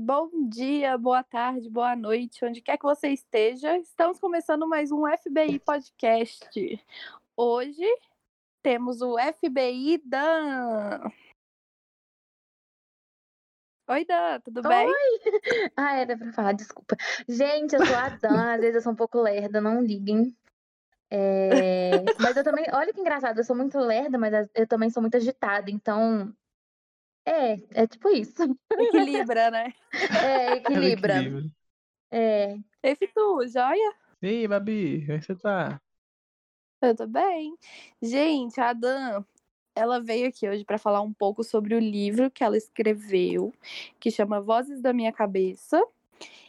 [0.00, 3.76] Bom dia, boa tarde, boa noite, onde quer que você esteja.
[3.78, 6.48] Estamos começando mais um FBI Podcast.
[7.36, 7.84] Hoje
[8.62, 11.00] temos o FBI Dan.
[13.90, 14.86] Oi, Dan, tudo bem?
[14.86, 15.18] Oi!
[15.76, 16.96] Ah, era pra falar, desculpa.
[17.28, 20.32] Gente, eu sou a Dan, às vezes eu sou um pouco lerda, não liguem.
[21.10, 22.04] É...
[22.20, 25.16] Mas eu também, olha que engraçado, eu sou muito lerda, mas eu também sou muito
[25.16, 26.32] agitada, então.
[27.28, 28.42] É, é tipo isso.
[28.72, 29.74] Equilibra, né?
[30.24, 31.18] É, equilibra.
[31.18, 31.52] Equilíbrio.
[32.10, 32.56] É.
[32.82, 33.94] Ei, Fitu, joia?
[34.22, 35.78] E aí, Babi, como é que você tá?
[36.80, 37.54] Eu tô bem.
[38.00, 39.22] Gente, a Dan,
[39.76, 43.52] ela veio aqui hoje para falar um pouco sobre o livro que ela escreveu,
[44.00, 45.84] que chama Vozes da Minha Cabeça.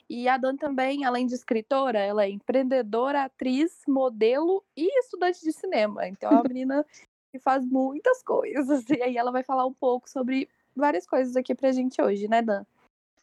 [0.09, 5.51] E a Dan também, além de escritora, ela é empreendedora, atriz, modelo e estudante de
[5.51, 6.07] cinema.
[6.07, 6.85] Então é uma menina
[7.33, 8.89] que faz muitas coisas.
[8.89, 10.47] E aí ela vai falar um pouco sobre
[10.79, 12.63] várias coisas aqui pra gente hoje, né, Dan?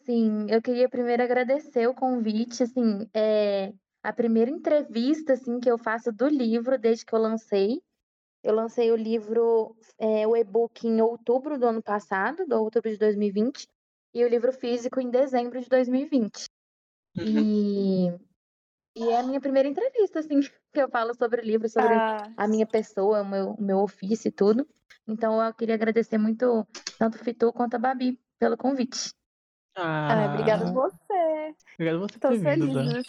[0.04, 3.72] Sim, eu queria primeiro agradecer o convite, assim, é
[4.02, 7.82] a primeira entrevista, assim, que eu faço do livro desde que eu lancei.
[8.44, 12.96] Eu lancei o livro, é, o e-book em outubro do ano passado, do outubro de
[12.96, 13.66] 2020,
[14.14, 16.44] e o livro físico em dezembro de 2020.
[17.18, 18.06] E,
[18.94, 20.38] e é a minha primeira entrevista, assim,
[20.72, 23.78] que eu falo sobre o livro, sobre Ah, a minha pessoa, o meu, o meu
[23.78, 24.68] ofício e tudo.
[25.06, 26.66] Então eu queria agradecer muito
[26.98, 29.10] tanto o Fitu quanto a Babi pelo convite.
[29.76, 31.54] ah, obrigada a você.
[31.74, 32.74] Obrigado você Tô por feliz.
[32.74, 33.02] né?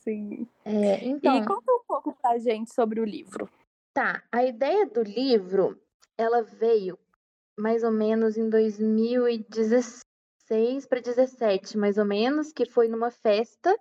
[0.00, 0.46] Sim.
[0.64, 3.48] É, então, E conta um pouco pra gente sobre o livro.
[3.94, 5.80] tá, a ideia do livro,
[6.16, 6.98] ela veio
[7.58, 10.02] mais ou menos em 2016
[10.88, 13.76] para 17, mais ou menos, que foi numa festa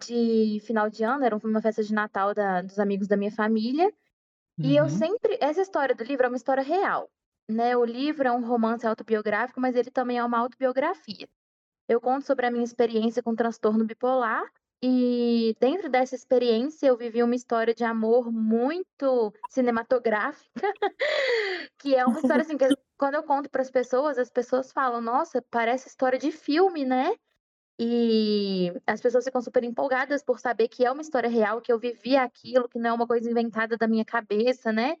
[0.00, 3.92] de final de ano, era uma festa de Natal da- dos amigos da minha família.
[4.58, 4.90] E eu Uhum.
[4.90, 5.38] sempre.
[5.40, 7.10] Essa história do livro é uma história real.
[7.48, 7.76] Né?
[7.76, 11.28] O livro é um romance autobiográfico, mas ele também é uma autobiografia.
[11.88, 14.44] Eu conto sobre a minha experiência com transtorno bipolar.
[14.82, 20.50] E dentro dessa experiência, eu vivi uma história de amor muito cinematográfica,
[21.78, 22.64] que é uma história assim, que
[22.98, 27.14] quando eu conto para as pessoas, as pessoas falam: Nossa, parece história de filme, né?
[27.78, 31.78] E as pessoas ficam super empolgadas por saber que é uma história real, que eu
[31.78, 34.96] vivi aquilo, que não é uma coisa inventada da minha cabeça, né?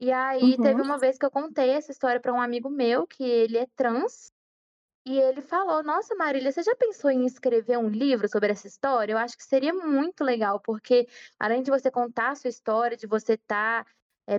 [0.00, 0.82] E aí teve Uhum.
[0.82, 4.32] uma vez que eu contei essa história para um amigo meu, que ele é trans,
[5.06, 9.12] e ele falou: Nossa, Marília, você já pensou em escrever um livro sobre essa história?
[9.12, 11.06] Eu acho que seria muito legal, porque
[11.38, 13.86] além de você contar a sua história, de você estar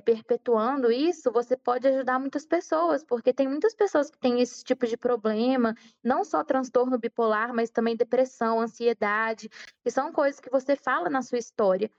[0.03, 4.88] perpetuando isso, você pode ajudar muitas pessoas, porque tem muitas pessoas que têm esse tipo
[4.88, 9.50] de problema, não só transtorno bipolar, mas também depressão, ansiedade,
[9.84, 11.90] que são coisas que você fala na sua história.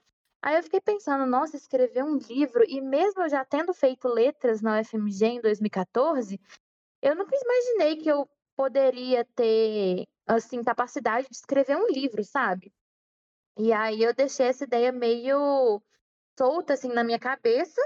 [0.41, 4.61] Aí eu fiquei pensando, nossa, escrever um livro, e mesmo eu já tendo feito letras
[4.61, 6.39] na UFMG em 2014,
[7.01, 12.73] eu nunca imaginei que eu poderia ter, assim, capacidade de escrever um livro, sabe?
[13.57, 15.81] E aí eu deixei essa ideia meio
[16.37, 17.81] solta, assim, na minha cabeça,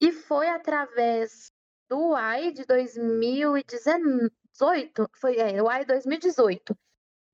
[0.00, 1.52] e foi através
[1.88, 6.76] do AI de 2018, foi, é, o AI 2018,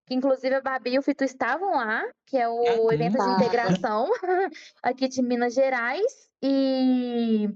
[0.06, 2.92] que inclusive a Babi e o Fito estavam lá, que é o Uhum.
[2.92, 3.34] evento de Ah.
[3.34, 4.10] integração
[4.82, 7.48] aqui de Minas Gerais, e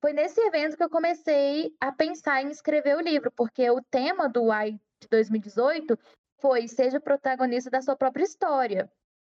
[0.00, 4.28] foi nesse evento que eu comecei a pensar em escrever o livro, porque o tema
[4.28, 5.98] do AI de 2018
[6.40, 8.90] foi seja o protagonista da sua própria história.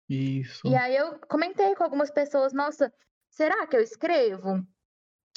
[0.09, 0.67] Isso.
[0.67, 2.93] E aí eu comentei com algumas pessoas, nossa,
[3.31, 4.65] será que eu escrevo?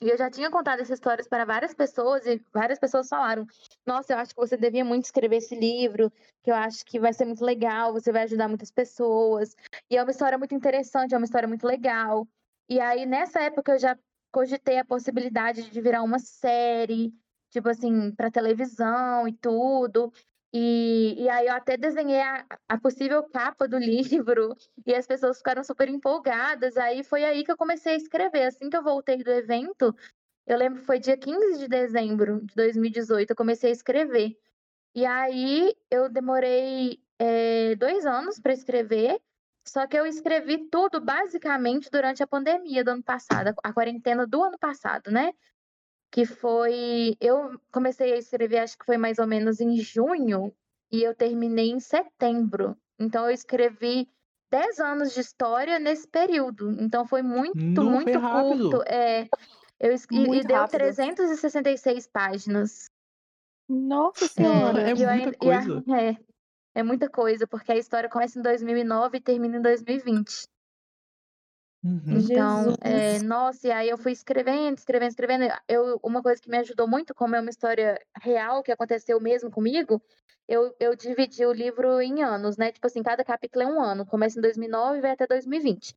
[0.02, 3.46] E eu já tinha contado essas histórias para várias pessoas e várias pessoas falaram:
[3.86, 6.10] Nossa, eu acho que você devia muito escrever esse livro,
[6.42, 9.54] que eu acho que vai ser muito legal, você vai ajudar muitas pessoas.
[9.88, 12.26] E é uma história muito interessante, é uma história muito legal.
[12.68, 13.96] E aí, nessa época, eu já
[14.32, 17.14] cogitei a possibilidade de virar uma série,
[17.50, 20.12] tipo assim, para televisão e tudo.
[20.56, 24.54] E, e aí eu até desenhei a, a possível capa do livro
[24.86, 26.76] e as pessoas ficaram super empolgadas.
[26.76, 28.44] Aí foi aí que eu comecei a escrever.
[28.44, 29.92] Assim que eu voltei do evento,
[30.46, 34.38] eu lembro que foi dia 15 de dezembro de 2018, eu comecei a escrever.
[34.94, 39.20] E aí eu demorei eh, dois anos para escrever,
[39.66, 44.42] só que eu escrevi tudo basicamente durante a pandemia do ano passado, a quarentena do
[44.42, 45.32] ano passado, né?
[46.14, 47.16] Que foi.
[47.20, 50.54] Eu comecei a escrever, acho que foi mais ou menos em junho,
[50.92, 52.76] e eu terminei em setembro.
[53.00, 54.08] Então eu escrevi
[54.48, 56.70] 10 anos de história nesse período.
[56.80, 58.70] Então foi muito, Nu, foi muito rápido.
[58.70, 58.84] curto.
[58.86, 59.26] É,
[59.80, 60.78] eu, es- e, e Muito deu rápido.
[60.78, 62.84] 366 páginas.
[63.68, 64.82] Nossa É, Senhora.
[64.82, 65.84] é eu muita ainda- e a- coisa.
[65.98, 66.16] é,
[66.76, 70.46] é muita coisa, porque a história começa em 2009 e termina em 2020.
[71.84, 72.18] Uhum.
[72.18, 75.44] Então, é, nossa, e aí eu fui escrevendo, escrevendo, escrevendo.
[75.68, 79.50] Eu, uma coisa que me ajudou muito, como é uma história real que aconteceu mesmo
[79.50, 80.02] comigo,
[80.48, 82.72] eu, eu dividi o livro em anos, né?
[82.72, 84.06] Tipo assim, cada capítulo é um ano.
[84.06, 85.94] Começa em 2009 e vai até 2020.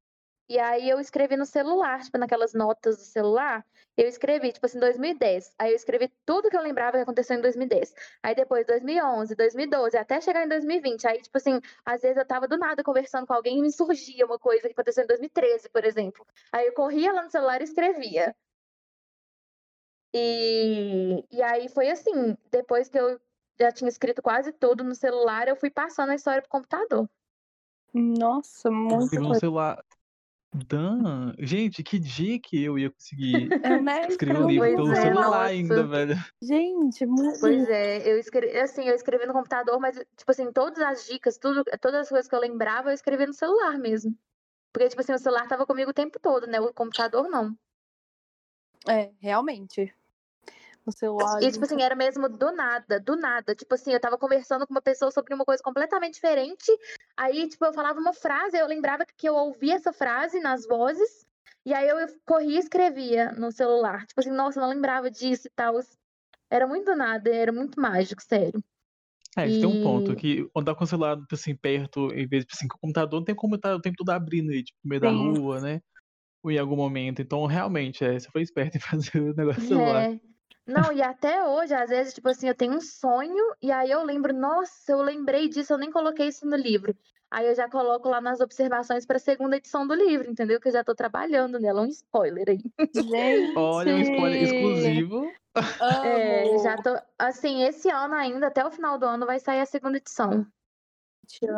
[0.49, 3.65] E aí eu escrevi no celular, tipo, naquelas notas do celular,
[3.97, 5.53] eu escrevi, tipo assim, 2010.
[5.59, 7.93] Aí eu escrevi tudo que eu lembrava que aconteceu em 2010.
[8.23, 11.05] Aí depois, 2011, 2012, até chegar em 2020.
[11.05, 14.25] Aí, tipo assim, às vezes eu tava do nada conversando com alguém e me surgia
[14.25, 16.25] uma coisa que aconteceu em 2013, por exemplo.
[16.53, 18.33] Aí eu corria lá no celular e escrevia.
[20.13, 23.19] E, e aí foi assim, depois que eu
[23.59, 27.09] já tinha escrito quase tudo no celular, eu fui passando a história pro computador.
[27.93, 29.83] Nossa, muito Pegou no celular.
[30.53, 34.07] Dan, gente, que dia que eu ia conseguir É, né?
[34.07, 35.43] escrever um livro Pois pelo é, celular nossa.
[35.43, 36.15] ainda, velho.
[36.41, 37.39] Gente, muito.
[37.39, 41.37] Pois é, eu escrevi, assim, eu escrevi no computador, mas, tipo assim, todas as dicas,
[41.37, 44.17] tudo, todas as coisas que eu lembrava, eu escrevi no celular mesmo.
[44.71, 46.59] Porque, tipo assim, o celular tava comigo o tempo todo, né?
[46.59, 47.55] O computador não.
[48.87, 49.93] É, realmente.
[50.87, 51.43] No celular.
[51.43, 53.53] E, tipo assim, era mesmo do nada, do nada.
[53.53, 56.71] Tipo assim, eu tava conversando com uma pessoa sobre uma coisa completamente diferente.
[57.17, 61.27] Aí, tipo, eu falava uma frase, eu lembrava que eu ouvia essa frase nas vozes.
[61.65, 64.05] E aí eu corria e escrevia no celular.
[64.07, 65.77] Tipo assim, nossa, eu não lembrava disso e tal.
[66.49, 68.63] Era muito do nada, era muito mágico, sério.
[69.37, 72.25] É, isso tem um ponto, E- que andar com o celular, tipo assim, perto, em
[72.25, 74.49] vez de, tipo assim, com o computador, não tem como estar o tempo todo abrindo
[74.51, 75.17] aí, tipo, no meio da Sim.
[75.17, 75.81] rua, né?
[76.43, 77.21] Ou em algum momento.
[77.21, 78.79] Então, realmente, é, você foi esperto em
[79.11, 80.07] fazer o negócio do celular.
[80.67, 84.03] Não, e até hoje, às vezes, tipo assim, eu tenho um sonho e aí eu
[84.03, 86.93] lembro, nossa, eu lembrei disso, eu nem coloquei isso no livro.
[87.31, 90.59] Aí eu já coloco lá nas observações para a segunda edição do livro, entendeu?
[90.59, 92.63] Que eu já tô trabalhando nela, um spoiler aí.
[92.93, 93.53] Gente.
[93.55, 95.31] Olha, um spoiler exclusivo.
[95.81, 96.59] É, Amo.
[96.63, 99.97] já tô, assim, esse ano ainda, até o final do ano, vai sair a segunda
[99.97, 100.45] edição.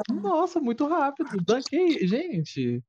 [0.09, 1.29] Nossa, muito rápido.
[1.45, 2.81] Daqui, gente.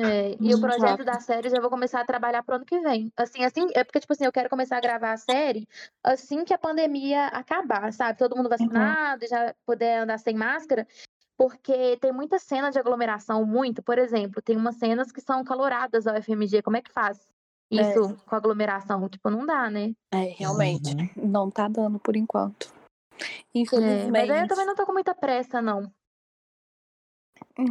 [0.00, 3.12] É, e o projeto da série já vou começar a trabalhar pro ano que vem.
[3.16, 5.68] Assim, assim, é porque, tipo assim, eu quero começar a gravar a série
[6.02, 8.18] assim que a pandemia acabar, sabe?
[8.18, 10.86] Todo mundo vacinado e já puder andar sem máscara.
[11.36, 13.82] Porque tem muita cena de aglomeração, muito.
[13.82, 16.62] Por exemplo, tem umas cenas que são caloradas ao FMG.
[16.62, 17.28] Como é que faz
[17.70, 19.06] isso com aglomeração?
[19.08, 19.94] Tipo, não dá, né?
[20.12, 20.94] É, realmente.
[20.94, 21.28] Uhum.
[21.28, 22.72] Não tá dando por enquanto.
[23.20, 24.10] É, Infelizmente.
[24.10, 25.92] mas aí eu também não tô com muita pressa, não.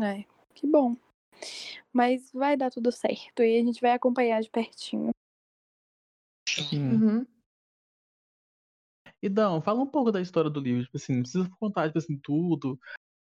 [0.04, 0.96] É, que bom.
[1.92, 3.42] Mas vai dar tudo certo.
[3.42, 5.12] E a gente vai acompanhar de pertinho.
[6.48, 6.94] Sim.
[6.94, 7.28] Uhum.
[9.22, 10.84] E Dão, fala um pouco da história do livro.
[10.84, 12.80] Tipo assim, não precisa contar, tipo assim, tudo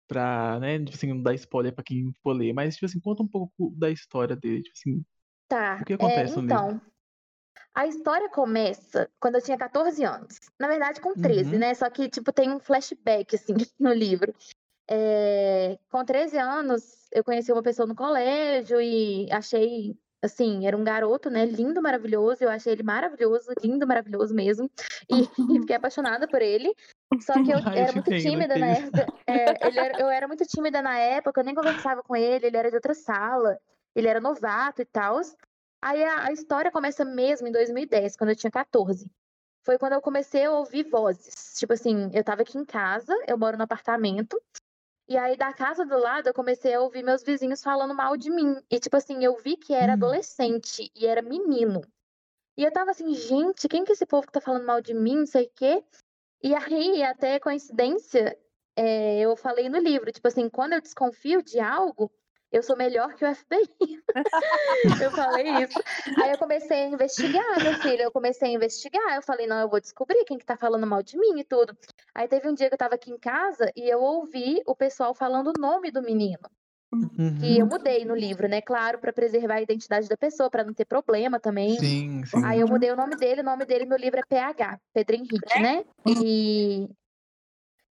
[0.07, 2.53] pra, né, tipo assim, não dar spoiler pra quem for ler.
[2.53, 4.63] Mas, tipo assim, conta um pouco da história dele.
[4.63, 5.05] Tipo assim,
[5.47, 5.79] Tá.
[5.81, 6.55] O que é, acontece no livro?
[6.55, 6.81] então,
[7.75, 10.39] a história começa quando eu tinha 14 anos.
[10.59, 11.59] Na verdade, com 13, Uhum.
[11.59, 11.73] né?
[11.75, 14.33] Só que, tipo, tem um flashback, assim, no livro.
[14.89, 20.83] É, com 13 anos, eu conheci uma pessoa no colégio e achei, assim, era um
[20.83, 21.45] garoto, né?
[21.45, 22.43] Lindo, maravilhoso.
[22.43, 24.69] Eu achei ele maravilhoso, lindo, maravilhoso mesmo.
[25.09, 25.21] E,
[25.55, 26.75] e fiquei apaixonada por ele.
[27.21, 29.07] Só que eu eu era muito tímida na época.
[29.27, 32.69] É, era- eu era muito tímida na época, eu nem conversava com ele, ele era
[32.69, 33.57] de outra sala,
[33.95, 35.21] ele era novato e tal.
[35.81, 39.09] Aí a, a história começa mesmo em 2010, quando eu tinha 14.
[39.65, 41.55] Foi quando eu comecei a ouvir vozes.
[41.57, 44.37] Tipo assim, eu tava aqui em casa, eu moro no apartamento,
[45.07, 48.29] e aí da casa do lado eu comecei a ouvir meus vizinhos falando mal de
[48.29, 48.55] mim.
[48.69, 49.95] E tipo assim, eu vi que era Hum.
[49.95, 51.81] adolescente e era menino.
[52.57, 54.93] E eu tava assim, gente, quem que é esse povo que tá falando mal de
[54.93, 55.83] mim, não sei o quê.
[56.41, 58.37] E aí, até coincidência,
[58.75, 62.11] é, eu falei no livro, tipo assim, quando eu desconfio de algo,
[62.53, 63.59] eu sou melhor que o FBI.
[65.01, 65.81] eu falei isso.
[66.21, 68.03] Aí eu comecei a investigar, meu filho.
[68.03, 69.15] Eu comecei a investigar.
[69.15, 71.75] Eu falei, não, eu vou descobrir quem que tá falando mal de mim e tudo.
[72.13, 75.15] Aí teve um dia que eu tava aqui em casa e eu ouvi o pessoal
[75.15, 76.43] falando o nome do menino.
[77.39, 77.71] Que eu Uhum.
[77.71, 78.61] mudei no livro, né?
[78.61, 81.79] Claro, pra preservar a identidade da pessoa, pra não ter problema também.
[81.79, 82.45] Sim, sim.
[82.45, 85.59] Aí eu mudei o nome dele, o nome dele no livro é PH, Pedro Henrique,
[85.59, 85.83] né?
[86.05, 86.87] E,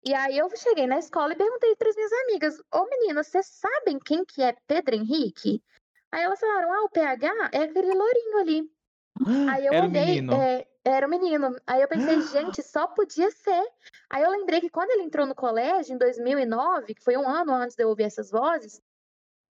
[0.05, 3.47] e aí eu cheguei na escola e perguntei para as minhas amigas, ô meninas, vocês
[3.47, 5.63] sabem quem que é Pedro Henrique?
[6.11, 8.71] Aí elas falaram, ah, o PH é aquele lourinho ali.
[9.51, 10.33] Aí eu Era olhei, menino.
[10.35, 11.57] é, era o menino.
[11.67, 13.65] Aí eu pensei, gente, só podia ser.
[14.11, 17.55] Aí eu lembrei que quando ele entrou no colégio, em 2009, que foi um ano
[17.55, 18.81] antes de eu ouvir essas vozes,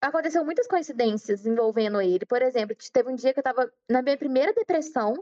[0.01, 2.25] aconteceu muitas coincidências envolvendo ele.
[2.25, 5.13] Por exemplo, teve um dia que eu tava na minha primeira depressão,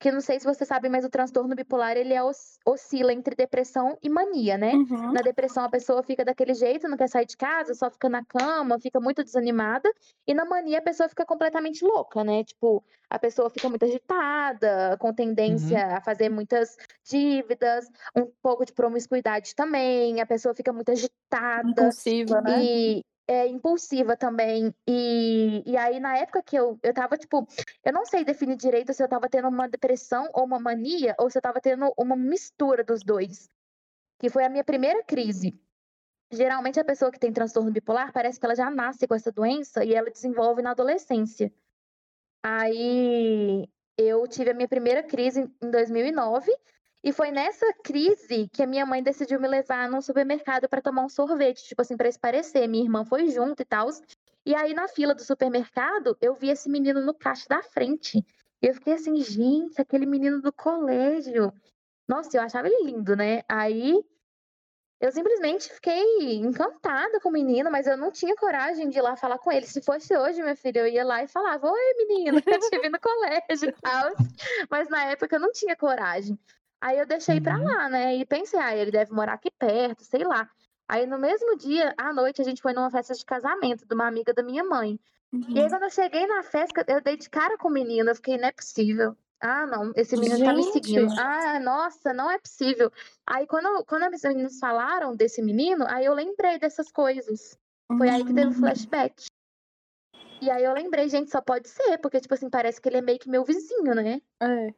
[0.00, 3.36] que não sei se você sabe, mas o transtorno bipolar, ele é os- oscila entre
[3.36, 4.72] depressão e mania, né?
[4.72, 5.12] Uhum.
[5.12, 8.24] Na depressão, a pessoa fica daquele jeito, não quer sair de casa, só fica na
[8.24, 9.92] cama, fica muito desanimada.
[10.26, 12.42] E na mania, a pessoa fica completamente louca, né?
[12.42, 18.72] Tipo, a pessoa fica muito agitada, com tendência a fazer muitas dívidas, um pouco de
[18.72, 20.18] promiscuidade também.
[20.20, 22.62] A pessoa fica muito agitada Impulsiva, né?
[22.62, 24.74] e é impulsiva também.
[24.88, 27.46] E, e aí, na época que eu, eu tava, tipo,
[27.84, 31.30] eu não sei definir direito se eu tava tendo uma depressão ou uma mania, ou
[31.30, 33.48] se eu tava tendo uma mistura dos dois.
[34.18, 35.58] que foi a minha primeira crise.
[36.32, 39.84] Geralmente a pessoa que tem transtorno bipolar parece que ela já nasce com essa doença
[39.84, 41.52] e ela desenvolve na adolescência.
[42.42, 46.52] Aí eu tive a minha primeira crise em 2009
[47.02, 51.02] e foi nessa crise que a minha mãe decidiu me levar num supermercado para tomar
[51.02, 52.68] um sorvete, tipo assim, para esparecer.
[52.68, 53.88] Minha irmã foi junto e tal.
[54.44, 58.18] E aí na fila do supermercado, eu vi esse menino no caixa da frente.
[58.62, 61.50] E eu fiquei assim, gente, aquele menino do colégio.
[62.06, 63.42] Nossa, eu achava ele lindo, né?
[63.48, 64.04] Aí
[65.00, 69.16] eu simplesmente fiquei encantada com o menino, mas eu não tinha coragem de ir lá
[69.16, 69.64] falar com ele.
[69.64, 72.90] Se fosse hoje, minha filha, eu ia lá e falava: Oi, menino, eu te vi
[72.90, 74.12] no colégio e tal.
[74.68, 76.38] Mas na época eu não tinha coragem.
[76.80, 77.42] Aí eu deixei uhum.
[77.42, 78.16] pra lá, né?
[78.16, 80.48] E pensei, ah, ele deve morar aqui perto, sei lá.
[80.88, 84.08] Aí no mesmo dia, à noite, a gente foi numa festa de casamento de uma
[84.08, 84.98] amiga da minha mãe.
[85.32, 85.44] Uhum.
[85.50, 85.70] E aí, uhum.
[85.70, 88.10] quando eu cheguei na festa, eu dei de cara com o menino.
[88.10, 89.16] Eu fiquei, não é possível.
[89.40, 90.46] Ah, não, esse menino gente.
[90.46, 91.12] tá me seguindo.
[91.18, 92.92] Ah, nossa, não é possível.
[93.26, 97.58] Aí, quando, quando os meninos falaram desse menino, aí eu lembrei dessas coisas.
[97.86, 98.14] Foi uhum.
[98.14, 99.24] aí que teve o um flashback.
[100.42, 103.02] E aí eu lembrei, gente, só pode ser, porque, tipo assim, parece que ele é
[103.02, 104.20] meio que meu vizinho, né?
[104.40, 104.74] É.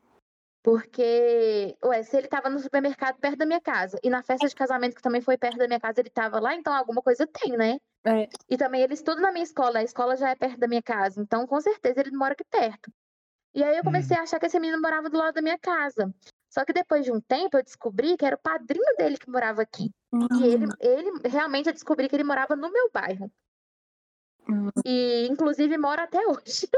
[0.62, 4.54] Porque, ué, se ele tava no supermercado perto da minha casa e na festa de
[4.54, 7.56] casamento que também foi perto da minha casa, ele tava lá, então alguma coisa tem,
[7.56, 7.78] né?
[8.04, 8.28] É.
[8.48, 11.20] E também ele estuda na minha escola, a escola já é perto da minha casa,
[11.20, 12.92] então com certeza ele mora aqui perto.
[13.54, 14.20] E aí eu comecei hum.
[14.20, 16.14] a achar que esse menino morava do lado da minha casa.
[16.48, 19.62] Só que depois de um tempo eu descobri que era o padrinho dele que morava
[19.62, 19.90] aqui.
[20.12, 20.26] Hum.
[20.40, 20.70] E ele, hum.
[20.80, 23.30] ele realmente eu descobri que ele morava no meu bairro.
[24.84, 26.68] E inclusive mora até hoje.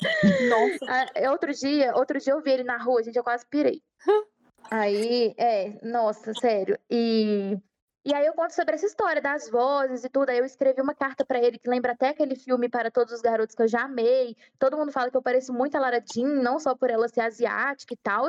[0.48, 0.86] Nossa.
[0.88, 3.82] Ah, outro dia, outro dia eu vi ele na rua, gente, eu quase pirei.
[4.70, 6.78] Aí, é, nossa, sério.
[6.88, 7.58] E
[8.02, 10.30] e aí eu conto sobre essa história das vozes e tudo.
[10.30, 13.20] Aí eu escrevi uma carta para ele que lembra até aquele filme Para Todos os
[13.20, 14.34] Garotos que eu já amei.
[14.58, 17.20] Todo mundo fala que eu pareço muito a Lara Jean, não só por ela ser
[17.20, 18.26] asiática e tal.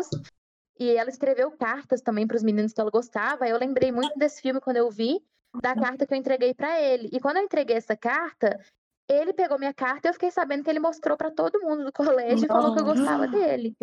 [0.77, 3.47] E ela escreveu cartas também para os meninos que ela gostava.
[3.47, 5.23] Eu lembrei muito desse filme quando eu vi,
[5.61, 7.09] da carta que eu entreguei para ele.
[7.11, 8.59] E quando eu entreguei essa carta,
[9.07, 11.91] ele pegou minha carta e eu fiquei sabendo que ele mostrou para todo mundo do
[11.91, 13.75] colégio e falou que eu gostava dele.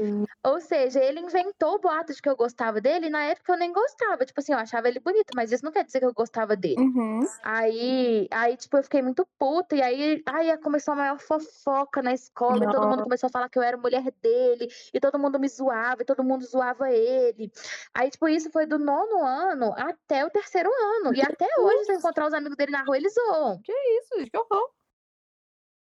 [0.45, 3.59] Ou seja, ele inventou o boato de que eu gostava dele e na época eu
[3.59, 4.25] nem gostava.
[4.25, 6.81] Tipo assim, eu achava ele bonito, mas isso não quer dizer que eu gostava dele.
[6.81, 7.21] Uhum.
[7.43, 9.77] Aí, aí, tipo, eu fiquei muito puta.
[9.77, 12.65] E aí, aí começou a maior fofoca na escola.
[12.65, 14.69] E todo mundo começou a falar que eu era mulher dele.
[14.93, 17.53] E todo mundo me zoava, e todo mundo zoava ele.
[17.95, 21.15] Aí, tipo, isso foi do nono ano até o terceiro ano.
[21.15, 23.61] E até hoje, se eu encontrar os amigos dele na rua, eles zoam.
[23.63, 24.78] Que isso, que horror.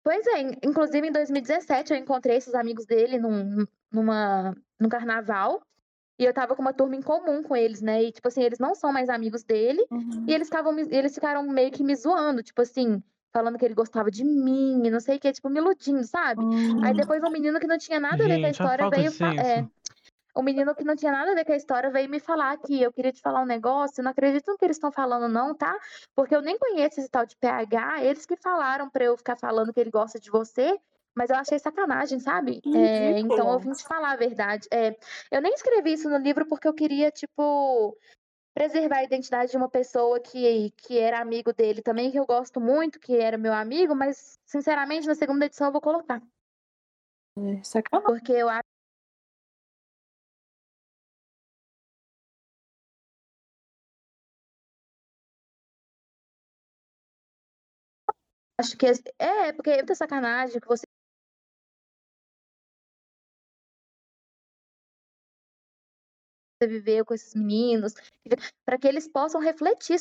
[0.07, 5.61] Pois é, inclusive em 2017 eu encontrei esses amigos dele num, numa, num carnaval.
[6.17, 8.01] E eu tava com uma turma em comum com eles, né?
[8.03, 9.85] E, tipo assim, eles não são mais amigos dele.
[9.91, 10.23] Uhum.
[10.25, 14.09] E eles, ficavam, eles ficaram meio que me zoando, tipo assim, falando que ele gostava
[14.09, 16.41] de mim, e não sei o que, tipo, me iludindo, sabe?
[16.41, 16.85] Uhum.
[16.85, 19.11] Aí depois um menino que não tinha nada a ver com a história veio.
[19.41, 19.67] É,
[20.37, 22.79] o menino que não tinha nada a ver com a história veio me falar que
[22.81, 25.75] eu queria te falar um negócio, não acredito no que eles estão falando não, tá?
[26.15, 29.73] Porque eu nem conheço esse tal de PH, eles que falaram para eu ficar falando
[29.73, 30.79] que ele gosta de você,
[31.15, 32.61] mas eu achei sacanagem, sabe?
[32.75, 34.67] É, então eu vim te falar a verdade.
[34.71, 34.95] É,
[35.31, 37.97] eu nem escrevi isso no livro porque eu queria, tipo,
[38.53, 42.61] preservar a identidade de uma pessoa que, que era amigo dele também, que eu gosto
[42.61, 46.21] muito, que era meu amigo, mas, sinceramente, na segunda edição eu vou colocar.
[47.39, 48.05] É, sacanagem.
[48.05, 48.66] Porque eu acho
[58.59, 58.87] Acho que
[59.19, 60.83] é, porque é muita sacanagem que você
[66.65, 67.93] viveu com esses meninos,
[68.65, 69.99] para que eles possam refletir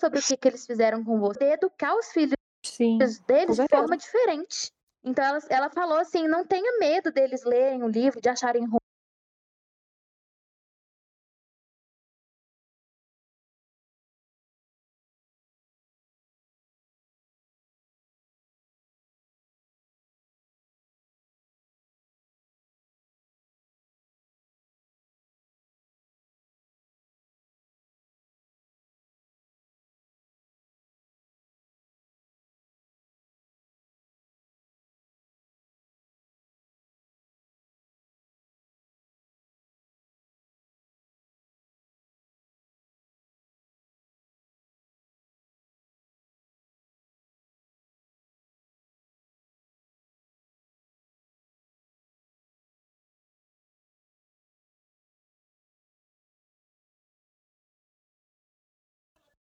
[0.00, 3.96] sobre o que, que eles fizeram com você, educar os filhos Sim, deles de forma
[3.96, 4.70] diferente.
[5.02, 8.78] Então ela, ela falou assim: não tenha medo deles lerem o livro, de acharem ruim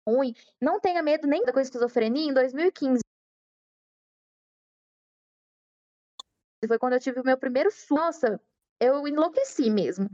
[0.09, 3.01] ruim, não tenha medo nem da coisa esquizofrenia em 2015.
[6.67, 7.95] Foi quando eu tive o meu primeiro surto.
[7.95, 8.41] Nossa,
[8.81, 10.11] eu enlouqueci mesmo.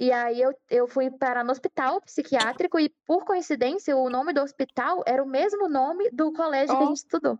[0.00, 4.40] E aí eu, eu fui parar no hospital psiquiátrico e, por coincidência, o nome do
[4.40, 7.38] hospital era o mesmo nome do colégio que a gente estudou.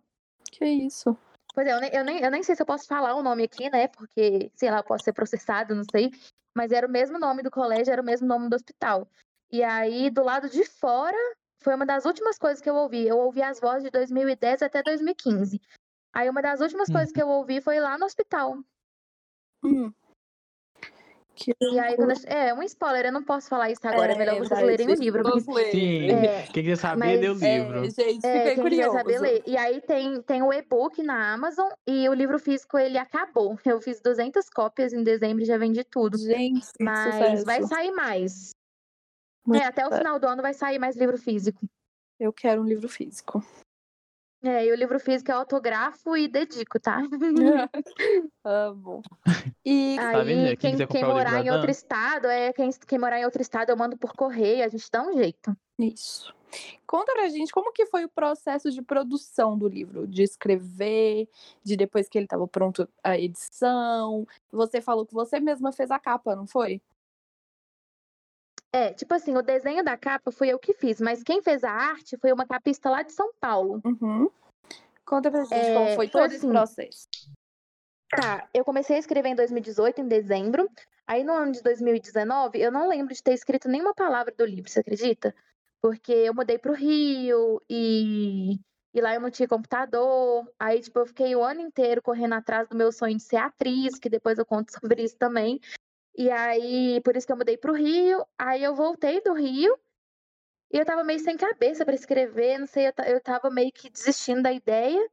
[0.50, 1.16] Que isso?
[1.54, 3.44] Pois é, eu nem, eu, nem, eu nem sei se eu posso falar o nome
[3.44, 3.88] aqui, né?
[3.88, 6.10] Porque, sei lá, eu posso ser processado, não sei.
[6.54, 9.08] Mas era o mesmo nome do colégio, era o mesmo nome do hospital.
[9.50, 11.16] E aí, do lado de fora,
[11.62, 13.06] foi uma das últimas coisas que eu ouvi.
[13.06, 15.60] Eu ouvi as vozes de 2010 até 2015.
[16.14, 17.14] Aí, uma das últimas coisas Uhum.
[17.14, 18.58] que eu ouvi foi lá no hospital.
[19.64, 19.92] Hum.
[21.34, 24.18] Que E aí, quando eu- é, um spoiler, eu não posso falar isso agora, é,
[24.18, 25.22] melhor vocês vai, lerem o livro.
[25.22, 25.70] porque-.
[25.70, 27.78] Sim, É, quem quiser saber, mas- lê o livro.
[27.78, 28.98] É, gente, É, fiquei quem curiosa.
[28.98, 29.42] saber, lê.
[29.46, 33.58] E aí tem, tem o e-book na Amazon e o livro físico, ele acabou.
[33.64, 36.18] Eu fiz 200 cópias em dezembro e já vendi tudo.
[36.18, 38.50] Gente, Mas vai sair mais.
[39.44, 40.02] Muito É, até o sucesso.
[40.02, 41.60] final do ano vai sair mais livro físico.
[42.18, 43.44] Eu quero um livro físico.
[44.44, 46.98] É, e o livro físico é autografo e dedico, tá?
[48.44, 49.00] Amo.
[49.64, 50.48] E vendo, né?
[50.48, 53.70] Aí, Quem quem, quem morar em outro estado, é quem, quem morar em outro estado,
[53.70, 55.56] eu mando por correio, a gente dá um jeito.
[55.78, 56.34] isso.
[56.86, 61.28] Conta pra gente como que foi o processo de produção do livro, de escrever,
[61.62, 64.26] de depois que ele estava pronto a edição.
[64.50, 66.82] Você falou que você mesma fez a capa, não foi?
[68.72, 71.70] É, tipo assim, o desenho da capa fui eu que fiz, mas quem fez a
[71.70, 73.82] arte foi uma capista lá de São Paulo.
[73.84, 74.30] Uhum.
[75.04, 77.08] Conta pra gente É, como foi todo esse assim, processo.
[78.08, 80.70] Tá, eu comecei a escrever em 2018, em dezembro.
[81.06, 84.70] Aí no ano de 2019, eu não lembro de ter escrito nenhuma palavra do livro,
[84.70, 85.34] você acredita?
[85.80, 88.58] Porque eu mudei pro Rio e,
[88.94, 90.50] e lá eu não tinha computador.
[90.58, 93.98] Aí, tipo, eu fiquei o ano inteiro correndo atrás do meu sonho de ser atriz,
[93.98, 95.60] que depois eu conto sobre isso também.
[96.16, 98.24] E aí, por isso que eu mudei pro Rio.
[98.38, 99.78] Aí eu voltei do Rio
[100.72, 103.90] e eu tava meio sem cabeça pra escrever, não sei, eu, eu tava meio que
[103.90, 105.06] desistindo da ideia.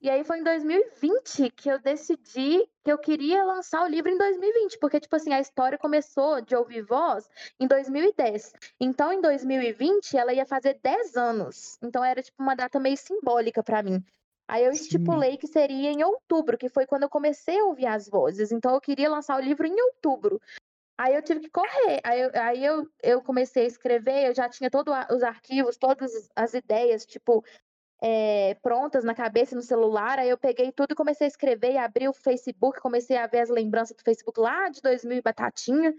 [0.00, 4.18] E aí foi em 2020 que eu decidi que eu queria lançar o livro em
[4.18, 8.52] 2020, porque, tipo assim, a história começou de ouvir voz em 2010.
[8.78, 11.78] Então, em 2020, ela ia fazer 10 anos.
[11.82, 14.04] Então, era, tipo, uma data meio simbólica pra mim.
[14.46, 14.82] Aí eu Sim.
[14.82, 18.52] estipulei que seria em outubro, que foi quando eu comecei a ouvir as vozes.
[18.52, 20.40] Então, eu queria lançar o livro em outubro.
[20.98, 22.00] Aí eu tive que correr.
[22.04, 26.28] Aí, eu, aí eu, eu comecei a escrever, eu já tinha todos os arquivos, todas
[26.36, 27.44] as ideias, tipo,
[28.02, 30.18] é, prontas na cabeça e no celular.
[30.18, 33.40] Aí eu peguei tudo e comecei a escrever e abri o Facebook, comecei a ver
[33.40, 35.94] as lembranças do Facebook lá de 2000 e batatinha.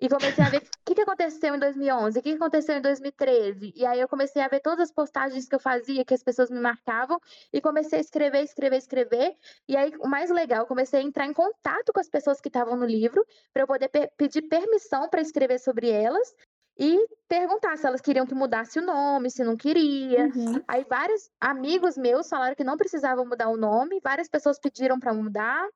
[0.00, 2.80] E comecei a ver o que, que aconteceu em 2011, o que, que aconteceu em
[2.82, 3.72] 2013.
[3.74, 6.50] E aí eu comecei a ver todas as postagens que eu fazia, que as pessoas
[6.50, 7.18] me marcavam,
[7.52, 9.36] e comecei a escrever, escrever, escrever.
[9.68, 12.48] E aí o mais legal, eu comecei a entrar em contato com as pessoas que
[12.48, 16.34] estavam no livro, para eu poder pe- pedir permissão para escrever sobre elas
[16.78, 20.24] e perguntar se elas queriam que mudasse o nome, se não queria.
[20.26, 20.62] Uhum.
[20.66, 25.14] Aí vários amigos meus falaram que não precisavam mudar o nome, várias pessoas pediram para
[25.14, 25.66] mudar.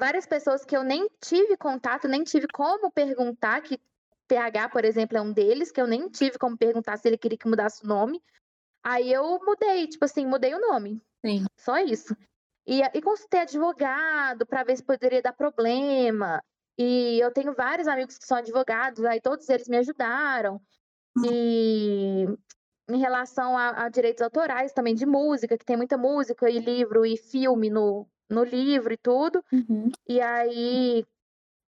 [0.00, 3.78] Várias pessoas que eu nem tive contato, nem tive como perguntar, que
[4.26, 7.36] PH, por exemplo, é um deles, que eu nem tive como perguntar se ele queria
[7.36, 8.22] que mudasse o nome.
[8.82, 11.02] Aí eu mudei, tipo assim, mudei o nome.
[11.22, 11.44] Sim.
[11.54, 12.16] Só isso.
[12.66, 16.42] E, e consultei advogado para ver se poderia dar problema.
[16.78, 20.62] E eu tenho vários amigos que são advogados, aí todos eles me ajudaram.
[21.26, 22.24] E
[22.88, 27.04] em relação a, a direitos autorais também de música, que tem muita música e livro
[27.04, 29.44] e filme no, no livro e tudo.
[29.52, 29.90] Uhum.
[30.08, 31.04] E aí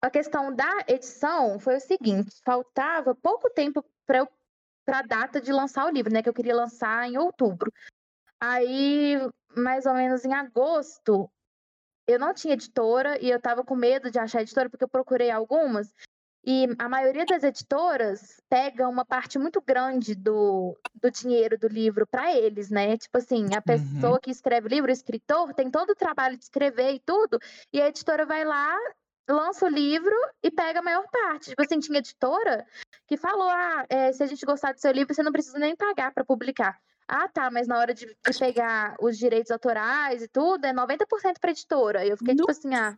[0.01, 4.27] a questão da edição foi o seguinte: faltava pouco tempo para
[4.87, 6.23] a data de lançar o livro, né?
[6.23, 7.71] Que eu queria lançar em outubro.
[8.39, 9.17] Aí,
[9.55, 11.29] mais ou menos em agosto,
[12.07, 15.31] eu não tinha editora e eu tava com medo de achar editora porque eu procurei
[15.31, 15.91] algumas.
[16.47, 22.05] E a maioria das editoras pega uma parte muito grande do, do dinheiro do livro
[22.05, 22.95] para eles, né?
[22.97, 26.43] Tipo assim, a pessoa que escreve o livro, o escritor, tem todo o trabalho de
[26.43, 27.39] escrever e tudo,
[27.73, 28.77] e a editora vai lá,
[29.27, 31.49] lança o livro e pega a maior parte.
[31.49, 32.63] Tipo assim, tinha editora
[33.08, 35.75] que falou: ah, é, se a gente gostar do seu livro, você não precisa nem
[35.75, 36.79] pagar para publicar.
[37.08, 41.39] Ah, tá, mas na hora de, de pegar os direitos autorais e tudo, é 90%
[41.39, 42.05] para editora.
[42.05, 42.97] E eu fiquei tipo assim, ah,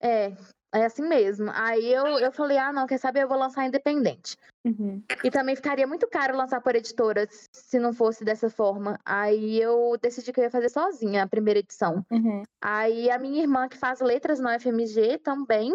[0.00, 0.32] é,
[0.78, 1.50] é assim mesmo.
[1.54, 3.22] Aí eu, eu falei, ah, não, quer saber?
[3.22, 4.36] Eu vou lançar independente.
[4.64, 5.02] Uhum.
[5.22, 8.98] E também ficaria muito caro lançar por editora se não fosse dessa forma.
[9.04, 12.04] Aí eu decidi que eu ia fazer sozinha a primeira edição.
[12.10, 12.42] Uhum.
[12.60, 15.72] Aí a minha irmã, que faz letras no FMG também,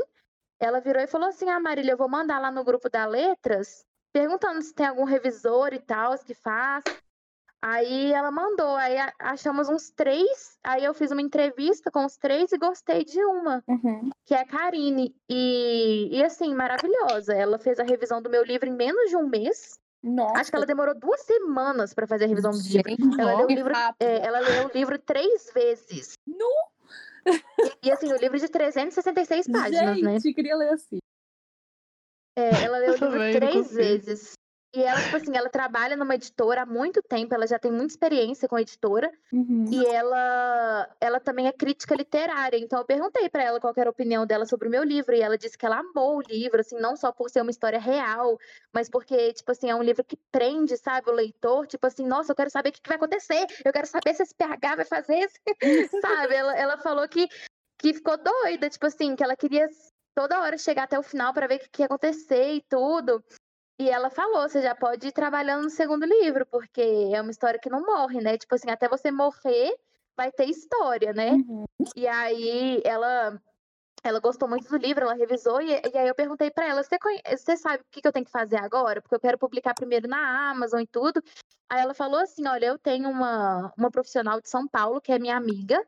[0.60, 3.86] ela virou e falou assim: Ah, Marília, eu vou mandar lá no grupo da Letras,
[4.14, 6.84] perguntando se tem algum revisor e tal, que faz.
[7.64, 12.52] Aí ela mandou, aí achamos uns três, aí eu fiz uma entrevista com os três
[12.52, 14.10] e gostei de uma, Uhum.
[14.26, 15.16] que é a Karine.
[15.30, 17.34] E, e assim, maravilhosa.
[17.36, 19.80] Ela fez a revisão do meu livro em menos de um mês.
[20.04, 20.40] Nossa.
[20.40, 22.90] Acho que ela demorou duas semanas para fazer a revisão do livro.
[22.90, 26.14] Gente, Ela leu o livro, é, ela leu o livro três vezes.
[26.26, 26.50] Nu!
[27.28, 30.20] E, e, assim, o livro de 366 páginas, né?
[30.20, 30.98] Gente, queria ler assim.
[32.36, 34.34] É, ela leu o livro três vezes.
[34.74, 37.94] E ela, tipo assim, ela trabalha numa editora há muito tempo, ela já tem muita
[37.94, 39.12] experiência com editora.
[39.32, 39.66] Uhum.
[39.70, 42.58] E ela, ela também é crítica literária.
[42.58, 45.14] Então eu perguntei pra ela qual era a opinião dela sobre o meu livro.
[45.14, 47.80] E ela disse que ela amou o livro, assim, não só por ser uma história
[47.80, 48.38] real,
[48.72, 51.68] mas porque, tipo assim, é um livro que prende, sabe, o leitor.
[51.68, 53.46] Tipo assim, nossa, eu quero saber o que, que vai acontecer.
[53.66, 55.40] Eu quero saber se esse PH vai fazer esse.
[56.02, 56.34] sabe?
[56.34, 57.28] Ela, ela falou que,
[57.78, 59.68] que ficou doida, tipo assim, que ela queria
[60.16, 63.22] toda hora chegar até o final pra ver o que, que ia acontecer e tudo.
[63.82, 67.60] E ela falou, você já pode ir trabalhando no segundo livro, porque é uma história
[67.60, 68.38] que não morre, né?
[68.38, 69.76] Tipo assim, até você morrer,
[70.16, 71.32] vai ter história, né?
[71.32, 71.66] Uhum.
[71.96, 73.42] E aí ela
[74.04, 77.58] ela gostou muito do livro, ela revisou, e, e aí eu perguntei pra ela, você,
[77.58, 79.02] sabe o que, que eu tenho que fazer agora?
[79.02, 81.20] Porque eu quero publicar primeiro na Amazon e tudo.
[81.68, 85.18] Aí ela falou assim, olha, eu tenho uma, uma profissional de São Paulo, que é
[85.18, 85.84] minha amiga,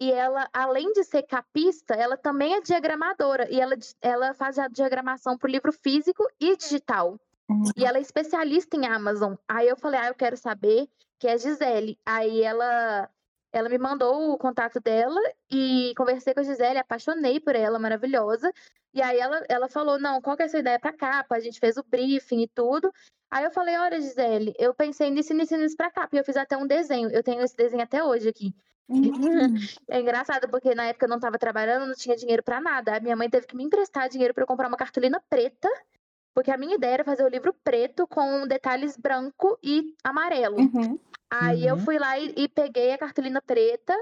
[0.00, 4.68] e ela, além de ser capista, ela também é diagramadora, e ela, ela faz a
[4.68, 7.18] diagramação pro livro físico e digital.
[7.52, 7.70] Uhum.
[7.76, 9.34] E ela é especialista em Amazon.
[9.48, 10.88] Aí eu falei, ah, eu quero saber
[11.18, 11.98] que é Gisele.
[12.04, 13.08] Aí ela,
[13.52, 18.52] ela me mandou o contato dela e conversei com a Gisele, apaixonei por ela, maravilhosa.
[18.94, 21.36] E aí ela, ela falou, não, qual que é a sua ideia pra capa?
[21.36, 22.92] A gente fez o briefing e tudo.
[23.30, 26.14] Aí eu falei, olha, Gisele, eu pensei nisso, nisso, nisso pra capa.
[26.14, 27.08] E eu fiz até um desenho.
[27.10, 28.54] Eu tenho esse desenho até hoje aqui.
[28.88, 28.92] Uhum.
[29.88, 32.96] É engraçado, porque na época eu não tava trabalhando, não tinha dinheiro pra nada.
[32.96, 35.68] A minha mãe teve que me emprestar dinheiro pra eu comprar uma cartolina preta,
[36.34, 40.58] porque a minha ideia era fazer o livro preto com detalhes branco e amarelo.
[40.58, 40.98] Uhum.
[41.30, 41.80] Aí eu Uhum.
[41.80, 43.94] fui lá e, e peguei a cartolina preta,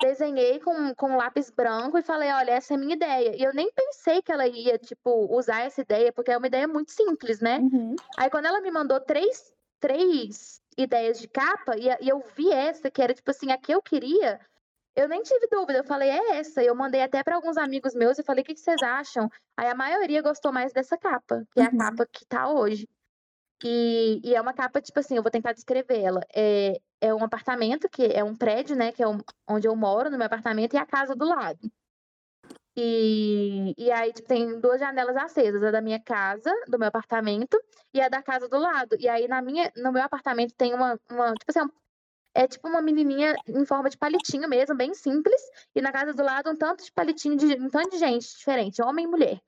[0.00, 3.36] desenhei com, com lápis branco e falei, olha, essa é a minha ideia.
[3.36, 6.66] E eu nem pensei que ela ia, tipo, usar essa ideia, porque é uma ideia
[6.66, 7.58] muito simples, né?
[7.58, 7.94] Uhum.
[8.16, 12.90] Aí quando ela me mandou três, três ideias de capa, e, e eu vi essa,
[12.90, 14.40] que era tipo assim, a que eu queria,
[15.00, 16.62] eu nem tive dúvida, eu falei, é essa.
[16.62, 19.28] Eu mandei até para alguns amigos meus e falei, o que, que vocês acham?
[19.56, 21.78] Aí a maioria gostou mais dessa capa, que é a Uhum.
[21.78, 22.88] capa que tá hoje.
[23.62, 26.20] E, e é uma capa, tipo assim, eu vou tentar descrever ela.
[26.34, 28.90] É, é um apartamento, que é um prédio, né?
[28.92, 31.70] Que é um- onde eu moro, no meu apartamento, e a casa do lado.
[32.76, 37.60] E, e aí, tipo, tem duas janelas acesas, a da minha casa, do meu apartamento,
[37.92, 38.96] e a da casa do lado.
[38.98, 41.70] E aí, na minha, no meu apartamento tem uma, uma tipo assim, um-
[42.34, 45.40] é tipo uma menininha em forma de palitinho mesmo, bem simples.
[45.74, 48.82] E na casa do lado, um tanto de palitinho, de, um tanto de gente diferente,
[48.82, 49.40] homem e mulher.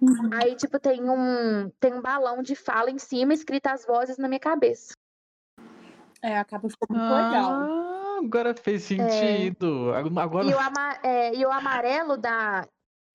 [0.00, 0.30] Uhum.
[0.34, 4.28] Aí, tipo, tem um, tem um balão de fala em cima, escrito as vozes na
[4.28, 4.94] minha cabeça.
[6.20, 7.52] É, a capa ficou muito legal.
[7.52, 9.92] Ah, agora fez sentido.
[9.94, 12.66] Agora E o, ama- é, e o amarelo da.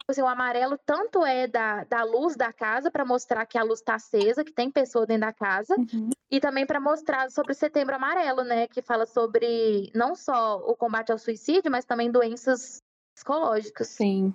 [0.07, 3.63] Tipo Assim, o amarelo tanto é da, da luz da casa, para mostrar que a
[3.63, 6.09] luz tá acesa, que tem pessoa dentro da casa, Uhum.
[6.31, 8.67] e também para mostrar sobre o setembro amarelo, né?
[8.67, 12.77] Que fala sobre não só o combate ao suicídio, mas também doenças
[13.13, 13.89] psicológicas.
[13.89, 14.33] Sim.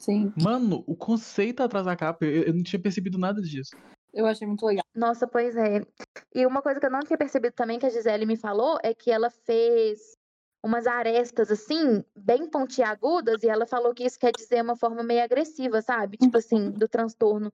[0.00, 0.32] Sim.
[0.40, 3.70] Mano, o conceito atrás da capa, eu, eu não tinha percebido nada disso.
[4.14, 4.84] Eu achei muito legal.
[4.94, 5.84] Nossa, pois é.
[6.32, 8.94] E uma coisa que eu não tinha percebido também que a Gisele me falou é
[8.94, 10.16] que ela fez
[10.62, 15.22] umas arestas assim, bem pontiagudas, e ela falou que isso quer dizer uma forma meio
[15.22, 16.16] agressiva, sabe?
[16.16, 17.52] Tipo assim, do transtorno.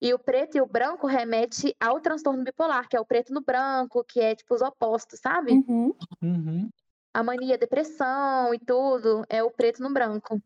[0.00, 3.40] E o preto e o branco remete ao transtorno bipolar, que é o preto no
[3.40, 5.52] branco, que é tipo os opostos, sabe?
[5.52, 5.94] Uhum.
[6.22, 6.68] Uhum.
[7.14, 10.40] A mania, a depressão e tudo, é o preto no branco.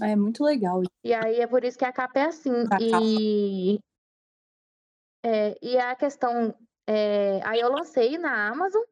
[0.00, 0.82] É muito legal.
[1.04, 2.66] E aí é por isso que a capa é assim.
[2.70, 3.78] A E,
[5.22, 6.54] é, e a questão.
[6.86, 8.82] é, aí eu lancei na Amazon,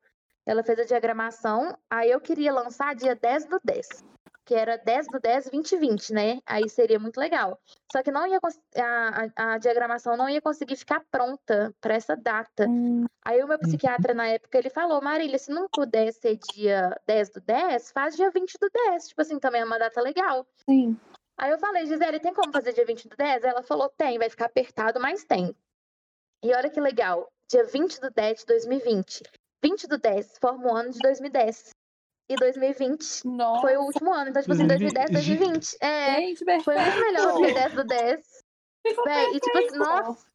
[0.47, 1.77] ela fez a diagramação.
[1.91, 3.87] Aí eu queria lançar dia 10 do 10,
[4.45, 6.39] que era 10 do 10, 2020, né?
[6.47, 7.59] Aí seria muito legal.
[7.91, 8.39] Só que não ia
[8.77, 12.67] a, a, a diagramação não ia conseguir ficar pronta para essa data.
[12.69, 16.95] Hum, Aí o meu psiquiatra na época ele falou: Marília, se não puder ser dia
[17.07, 19.09] 10 do 10, faz dia 20 do 10.
[19.09, 20.47] Tipo assim, também é uma data legal.
[20.69, 20.97] sim.
[21.37, 23.43] Aí eu falei, Gisele, tem como fazer dia 20 do 10?
[23.43, 25.53] Ela falou, tem, vai ficar apertado, mas tem.
[26.43, 29.23] E olha que legal, dia 20 do 10 de 2020.
[29.65, 31.71] 20 do 10 forma o ano de 2010.
[32.29, 33.61] E 2020 Nossa.
[33.63, 34.31] foi o último ano.
[34.31, 35.77] Então, tipo assim, 2010, 2020.
[35.81, 36.65] É, Gente, perfeito.
[36.65, 38.21] foi muito melhor do que 10 do 10.
[38.87, 39.79] Ficou Véi, e tipo assim, perfeito.
[39.79, 40.27] nossa,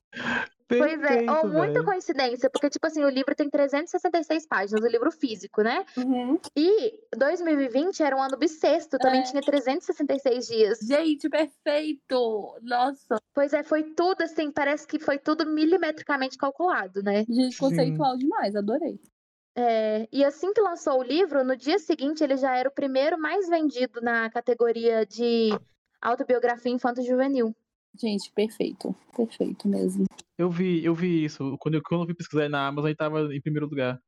[0.68, 4.88] pois é, Perfeito, ó, muita coincidência, porque, tipo assim, o livro tem 366 páginas, o
[4.88, 5.84] livro físico, né?
[5.98, 6.39] Uhum.
[6.56, 9.24] E 2020 era um ano bissexto, também É.
[9.24, 10.80] tinha 366 dias.
[10.80, 12.56] Gente, perfeito.
[12.62, 13.18] Nossa.
[13.34, 17.26] Pois é, foi tudo assim, parece que foi tudo milimetricamente calculado, né?
[17.30, 17.60] Gente, Sim.
[17.60, 18.56] conceitual demais.
[18.56, 19.00] Adorei.
[19.56, 23.20] É, e assim que lançou o livro, no dia seguinte ele já era o primeiro
[23.20, 25.50] mais vendido na categoria de
[26.02, 27.54] autobiografia infanto-juvenil.
[28.00, 28.96] Gente, perfeito.
[29.16, 30.06] Perfeito mesmo.
[30.38, 31.58] Eu vi, eu vi isso.
[31.60, 34.00] Quando eu, quando eu fui pesquisar na Amazon, ele tava em primeiro lugar.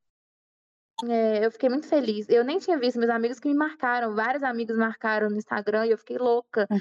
[1.10, 2.30] É, eu fiquei muito feliz.
[2.30, 5.91] Eu nem tinha visto meus amigos que me marcaram, vários amigos marcaram no Instagram e
[5.91, 6.67] eu fiquei louca.
[6.69, 6.77] Ah.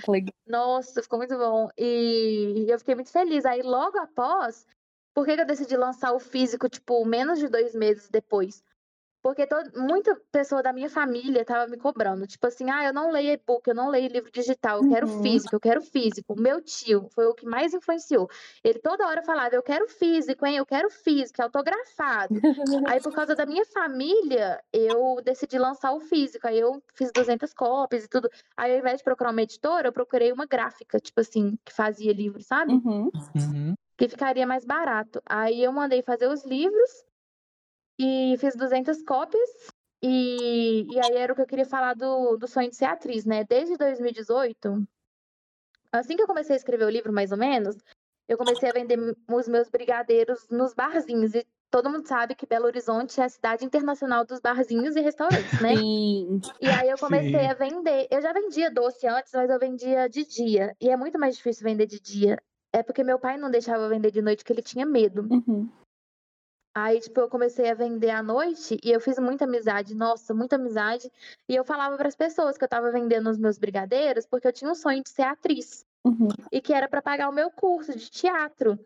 [0.46, 1.68] Nossa, ficou muito bom.
[1.76, 3.44] E eu fiquei muito feliz.
[3.44, 4.66] Aí, logo após,
[5.14, 8.62] por que que eu decidi lançar o físico, tipo, menos de dois meses depois?
[9.22, 12.26] Porque todo, muita pessoa da minha família tava me cobrando.
[12.26, 15.22] Tipo assim, ah, eu não leio e-book, eu não leio livro digital, eu quero Uhum.
[15.22, 16.32] físico, eu quero físico.
[16.32, 18.30] O meu tio foi o que mais influenciou.
[18.64, 20.56] Ele toda hora falava, eu quero físico, hein?
[20.56, 22.40] Eu quero físico, autografado.
[22.88, 26.46] Aí, por causa da minha família, eu decidi lançar o físico.
[26.46, 28.30] Aí, eu fiz 200 cópias e tudo.
[28.56, 32.12] Aí, ao invés de procurar uma editora, eu procurei uma gráfica, tipo assim, que fazia
[32.14, 32.72] livro, sabe?
[32.72, 33.10] Uhum.
[33.36, 33.74] Uhum.
[34.00, 35.20] Que ficaria mais barato.
[35.26, 37.04] Aí, eu mandei fazer os livros
[37.98, 39.50] e fiz 200 cópias.
[40.02, 43.26] E, e aí, era o que eu queria falar do, do sonho de ser atriz,
[43.26, 43.44] né?
[43.44, 44.88] Desde 2018,
[45.92, 47.76] assim que eu comecei a escrever o livro, mais ou menos,
[48.26, 48.98] eu comecei a vender
[49.30, 51.34] os meus brigadeiros nos barzinhos.
[51.34, 55.60] E todo mundo sabe que Belo Horizonte é a cidade internacional dos barzinhos e restaurantes,
[55.60, 55.74] né?
[55.76, 56.40] Sim.
[56.58, 57.46] E aí eu comecei Sim.
[57.46, 58.08] a vender.
[58.10, 60.74] Eu já vendia doce antes, mas eu vendia de dia.
[60.80, 62.38] E é muito mais difícil vender de dia.
[62.72, 65.22] É porque meu pai não deixava vender de noite, porque ele tinha medo.
[65.22, 65.68] Uhum.
[66.74, 70.54] Aí, tipo, eu comecei a vender à noite e eu fiz muita amizade, nossa, muita
[70.54, 71.10] amizade.
[71.48, 74.52] E eu falava para as pessoas que eu tava vendendo os meus brigadeiros, porque eu
[74.52, 76.28] tinha um sonho de ser atriz Uhum.
[76.50, 78.78] e que era para pagar o meu curso de teatro.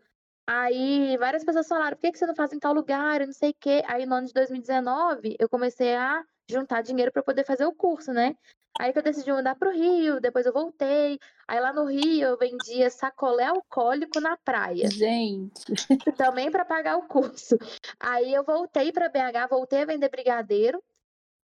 [0.47, 3.21] Aí várias pessoas falaram, por que, que você não faz em tal lugar?
[3.21, 3.83] Eu não sei o quê.
[3.87, 8.11] Aí no ano de 2019, eu comecei a juntar dinheiro para poder fazer o curso,
[8.11, 8.35] né?
[8.77, 11.17] Aí que eu decidi mudar pro Rio, depois eu voltei.
[11.47, 15.73] Aí lá no Rio eu vendia sacolé alcoólico na praia Gente.
[16.17, 17.57] também para pagar o curso.
[17.99, 20.83] Aí eu voltei para BH, voltei a vender brigadeiro.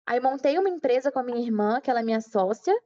[0.07, 2.77] Aí montei uma empresa com a minha irmã, que ela é minha sócia.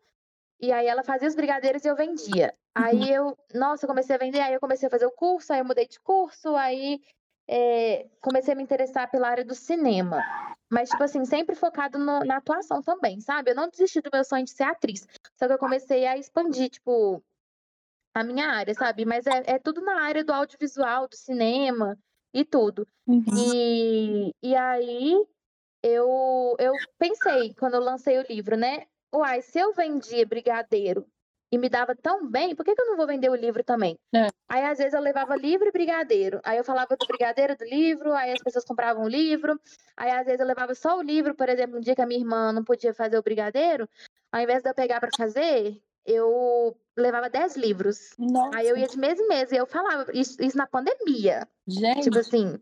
[0.60, 2.54] E aí ela fazia os brigadeiros e eu vendia.
[2.74, 5.60] Aí eu, nossa, eu comecei a vender, aí eu comecei a fazer o curso, aí
[5.60, 7.00] eu mudei de curso, aí
[7.48, 10.22] é, comecei a me interessar pela área do cinema.
[10.70, 13.50] Mas, tipo assim, sempre focado no- na atuação também, sabe?
[13.50, 15.06] Eu não desisti do meu sonho de ser atriz.
[15.38, 17.22] Só que eu comecei a expandir, tipo,
[18.14, 19.04] a minha área, sabe?
[19.04, 21.98] Mas é, é tudo na área do audiovisual, do cinema
[22.32, 22.86] e tudo.
[23.06, 23.22] Uhum.
[23.36, 25.14] E, e aí
[25.82, 28.86] eu, eu pensei, quando eu lancei o livro, né?
[29.14, 31.06] Uai, se eu vendia brigadeiro
[31.54, 33.96] e me dava tão bem, por que, que eu não vou vender o livro também?
[34.12, 34.26] É.
[34.48, 36.40] Aí, às vezes, eu levava livro e brigadeiro.
[36.42, 39.58] Aí eu falava do brigadeiro do livro, aí as pessoas compravam o livro.
[39.96, 42.18] Aí, às vezes, eu levava só o livro, por exemplo, um dia que a minha
[42.18, 43.88] irmã não podia fazer o brigadeiro,
[44.32, 48.14] ao invés de eu pegar para fazer, eu levava 10 livros.
[48.18, 48.58] Nossa.
[48.58, 51.46] Aí eu ia de mês em mês e eu falava, isso, isso na pandemia.
[51.68, 52.02] Gente.
[52.02, 52.58] Tipo assim.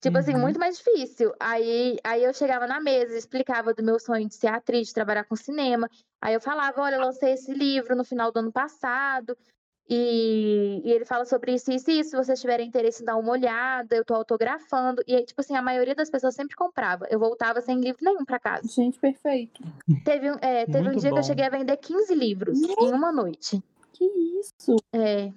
[0.00, 0.40] Tipo assim, Uhum.
[0.40, 1.32] muito mais difícil.
[1.40, 5.24] Aí, aí eu chegava na mesa, explicava do meu sonho de ser atriz, de trabalhar
[5.24, 5.90] com cinema.
[6.22, 9.36] Aí eu falava, olha, eu lancei esse livro no final do ano passado.
[9.90, 12.10] E, e ele fala sobre isso, isso e isso.
[12.10, 15.02] Se vocês tiverem interesse em dar uma olhada, eu tô autografando.
[15.06, 17.06] E aí, tipo assim, a maioria das pessoas sempre comprava.
[17.10, 18.68] Eu voltava sem livro nenhum pra casa.
[18.68, 19.62] Gente, perfeito.
[20.04, 21.18] Teve, um- é, teve um dia que bom.
[21.18, 23.62] eu cheguei a vender 15 livros em uma noite.
[23.94, 24.76] Que isso?
[24.92, 25.32] É,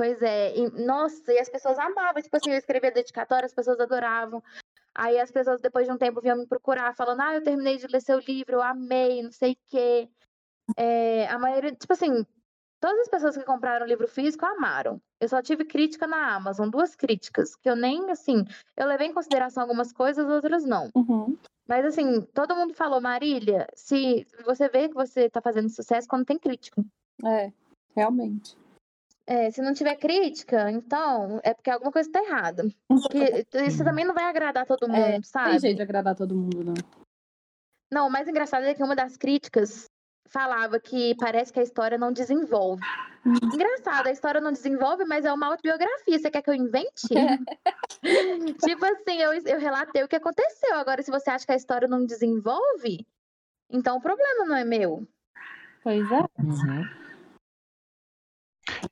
[0.00, 0.56] pois é.
[0.56, 2.22] E, nossa, e as pessoas amavam.
[2.22, 4.42] Tipo assim, eu escrevia dedicatória, as pessoas adoravam.
[4.94, 7.86] Aí as pessoas, depois de um tempo, vinham me procurar, falando: Ah, eu terminei de
[7.86, 10.08] ler seu livro, eu amei, não sei o quê.
[10.74, 12.24] É, a maioria, tipo assim,
[12.80, 15.02] todas as pessoas que compraram o livro físico amaram.
[15.20, 18.42] Eu só tive crítica na Amazon, duas críticas, que eu nem, assim,
[18.78, 20.88] eu levei em consideração algumas coisas, outras não.
[20.94, 21.36] Uhum.
[21.68, 26.24] Mas, assim, todo mundo falou, Marília, se você vê que você tá fazendo sucesso quando
[26.24, 26.82] tem crítica.
[27.22, 27.52] É,
[27.94, 28.56] realmente.
[29.30, 32.64] É, se não tiver crítica, então é porque alguma coisa tá errada.
[32.88, 33.84] Porque isso Sim.
[33.84, 35.58] também não vai agradar todo mundo, É, Tem sabe?
[35.60, 36.74] jeito de agradar todo mundo, não.
[37.92, 39.84] Não, o mais engraçado é que uma das críticas
[40.26, 42.82] falava que parece que a história não desenvolve.
[43.54, 46.18] Engraçado, a história não desenvolve, mas é uma autobiografia.
[46.18, 47.06] Você quer que eu invente?
[48.64, 50.74] tipo assim, eu, eu relatei o que aconteceu.
[50.74, 53.06] Agora, se você acha que a história não desenvolve,
[53.70, 55.06] então o problema não é meu.
[55.84, 56.20] Pois é.
[56.42, 57.00] Uhum.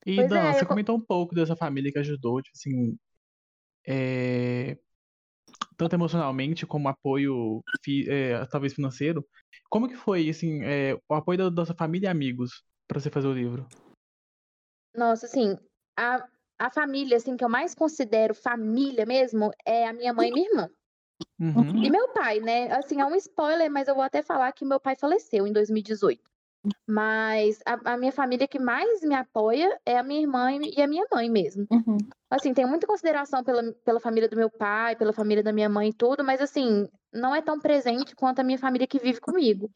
[0.06, 2.56] E, Pois Dan, é, você eu co- comentou um pouco dessa família que ajudou, tipo
[2.56, 2.98] assim,
[3.86, 4.78] é,
[5.76, 9.24] tanto emocionalmente como apoio, fi- é, talvez financeiro.
[9.70, 13.10] Como que foi, assim, é, o apoio da, da sua família e amigos pra você
[13.10, 13.66] fazer o livro?
[14.94, 15.56] Nossa, assim,
[15.96, 16.26] a,
[16.58, 20.48] a família assim que eu mais considero família mesmo é a minha mãe e minha
[20.48, 20.70] irmã.
[21.40, 21.84] Uhum.
[21.84, 22.70] E meu pai, né?
[22.72, 26.28] Assim, é um spoiler, mas eu vou até falar que meu pai faleceu em 2018.
[26.86, 30.86] Mas a, a minha família que mais me apoia é a minha irmã e a
[30.86, 31.66] minha mãe mesmo.
[31.70, 31.98] Uhum.
[32.30, 35.90] Assim, tenho muita consideração pela, pela família do meu pai, pela família da minha mãe
[35.90, 39.70] e tudo, mas assim, não é tão presente quanto a minha família que vive comigo.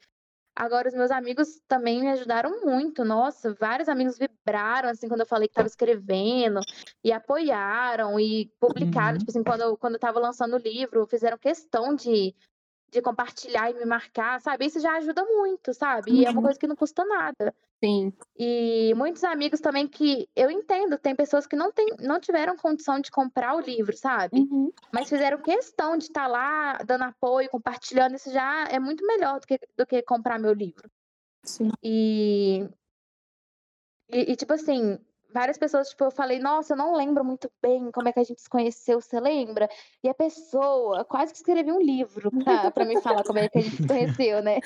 [0.54, 3.04] Agora, os meus amigos também me ajudaram muito.
[3.04, 6.60] Nossa, vários amigos vibraram, assim, quando eu falei que estava escrevendo,
[7.02, 9.12] e apoiaram, e publicaram.
[9.12, 9.18] Uhum.
[9.18, 12.34] Tipo assim, quando eu, quando eu tava lançando o livro, fizeram questão de,
[12.92, 14.66] de compartilhar e me marcar, sabe?
[14.66, 16.12] Isso já ajuda muito, sabe?
[16.12, 16.42] E é uma Uhum.
[16.44, 17.54] coisa que não custa nada.
[17.82, 18.12] Sim.
[18.38, 23.00] E muitos amigos também que eu entendo, tem pessoas que não, tem, não tiveram condição
[23.00, 24.40] de comprar o livro, sabe?
[24.40, 24.70] Uhum.
[24.92, 28.14] Mas fizeram questão de estar lá dando apoio, compartilhando.
[28.14, 30.88] Isso já é muito melhor do que, do que comprar meu livro.
[31.44, 31.70] Sim.
[31.82, 32.68] E,
[34.10, 34.98] e, e, tipo assim,
[35.32, 38.24] várias pessoas, tipo, eu falei, nossa, eu não lembro muito bem como é que a
[38.24, 39.68] gente se conheceu, você lembra?
[40.02, 43.58] E a pessoa quase que escreveu um livro pra, pra me falar como é que
[43.58, 44.60] a gente se conheceu, né?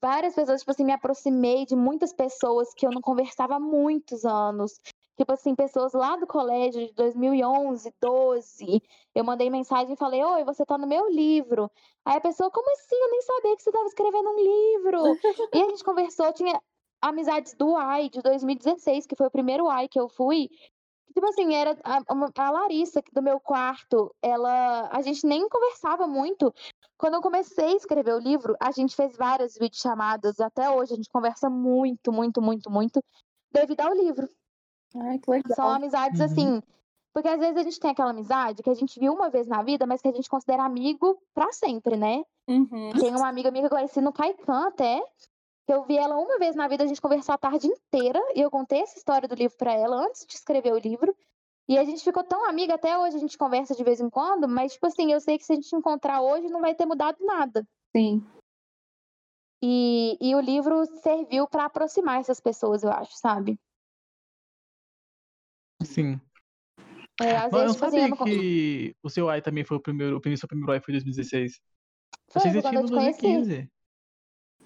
[0.00, 4.24] Várias pessoas, tipo assim, me aproximei de muitas pessoas que eu não conversava há muitos
[4.24, 4.78] anos.
[5.16, 8.82] Tipo assim, pessoas lá do colégio de 2011, 12.
[9.14, 11.70] Eu mandei mensagem e falei: Oi, você tá no meu livro.
[12.06, 12.96] Aí a pessoa, como assim?
[12.96, 15.18] Eu nem sabia que você tava escrevendo um livro.
[15.52, 16.58] e a gente conversou, tinha
[17.00, 20.48] amizades do AI de 2016, que foi o primeiro AI que eu fui.
[21.12, 22.00] Tipo assim, era a,
[22.36, 24.88] a Larissa do meu quarto, ela.
[24.92, 26.54] A gente nem conversava muito.
[26.96, 30.38] Quando eu comecei a escrever o livro, a gente fez várias videochamadas.
[30.38, 33.02] Até hoje a gente conversa muito, muito, muito, muito,
[33.50, 34.28] devido ao livro.
[34.96, 35.56] Ai, que legal.
[35.56, 36.26] São amizades Uhum.
[36.26, 36.62] assim.
[37.12, 39.62] Porque às vezes a gente tem aquela amizade que a gente viu uma vez na
[39.62, 42.22] vida, mas que a gente considera amigo pra sempre, né?
[42.46, 42.92] Uhum.
[43.00, 45.02] Tem uma amiga minha que eu conheci no Caicã até,
[45.70, 48.40] que eu vi ela uma vez na vida, a gente conversou a tarde inteira, e
[48.40, 51.16] eu contei essa história do livro pra ela antes de escrever o livro.
[51.68, 54.48] E a gente ficou tão amiga, até hoje a gente conversa de vez em quando,
[54.48, 57.24] mas, tipo assim, eu sei que se a gente encontrar hoje não vai ter mudado
[57.24, 57.64] nada.
[57.96, 58.20] Sim.
[59.62, 63.56] E, e o livro serviu pra aproximar essas pessoas, eu acho, sabe?
[65.84, 66.20] Sim.
[67.22, 68.16] É, às Mas eu vezes, não tipo assim, eu sabia não...
[68.16, 70.94] con- que o seu AI também foi o primeiro, o primeiro, seu primeiro AI foi
[70.94, 71.60] em 2016.
[72.28, 73.20] Foi, Vocês foi já eu tinham te conheci.
[73.20, 73.79] 2015.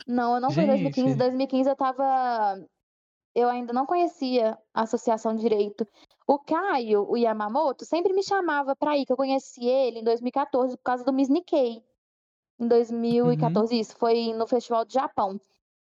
[0.06, 1.08] Não, eu não fui em 2015.
[1.10, 1.18] Gente.
[1.18, 2.66] 2015 eu tava.
[3.34, 5.86] Eu ainda não conhecia a Associação de Direito.
[6.26, 10.76] O Caio, o Yamamoto, sempre me chamava pra ir, que eu conheci ele em 2014
[10.76, 11.82] por causa do Miss Nikkei.
[12.58, 15.40] Em 2014, isso, foi no Festival do Japão.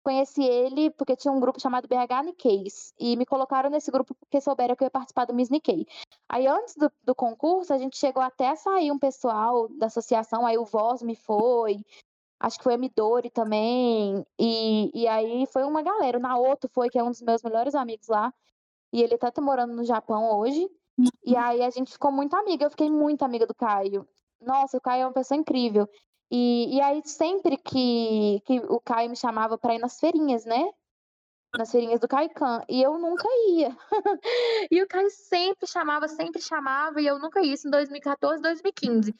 [0.01, 2.93] Conheci ele porque tinha um grupo chamado BH Nikkeis.
[2.99, 5.85] E me colocaram nesse grupo porque souberam que eu ia participar do Miss Nikkei.
[6.27, 10.45] Aí, antes do, do concurso, a gente chegou até a sair um pessoal da associação.
[10.45, 11.77] Aí, o Voz me foi.
[12.39, 14.25] Acho que foi a Midori também.
[14.39, 16.17] E, e aí, foi uma galera.
[16.17, 18.33] O Naoto foi, que é um dos meus melhores amigos lá.
[18.91, 20.69] E ele tá até morando no Japão hoje.
[21.25, 22.65] E aí, a gente ficou muito amiga.
[22.65, 24.07] Eu fiquei muito amiga do Caio.
[24.41, 25.87] Nossa, o Caio é uma pessoa incrível.
[26.29, 30.69] E, e aí, sempre que, que o Caio me chamava pra ir nas feirinhas, né?
[31.57, 32.63] Nas feirinhas do Kaikan.
[32.67, 33.77] E eu nunca ia.
[34.71, 37.53] e o Caio sempre chamava, sempre chamava, e eu nunca ia.
[37.53, 39.15] Isso em 2014, 2015.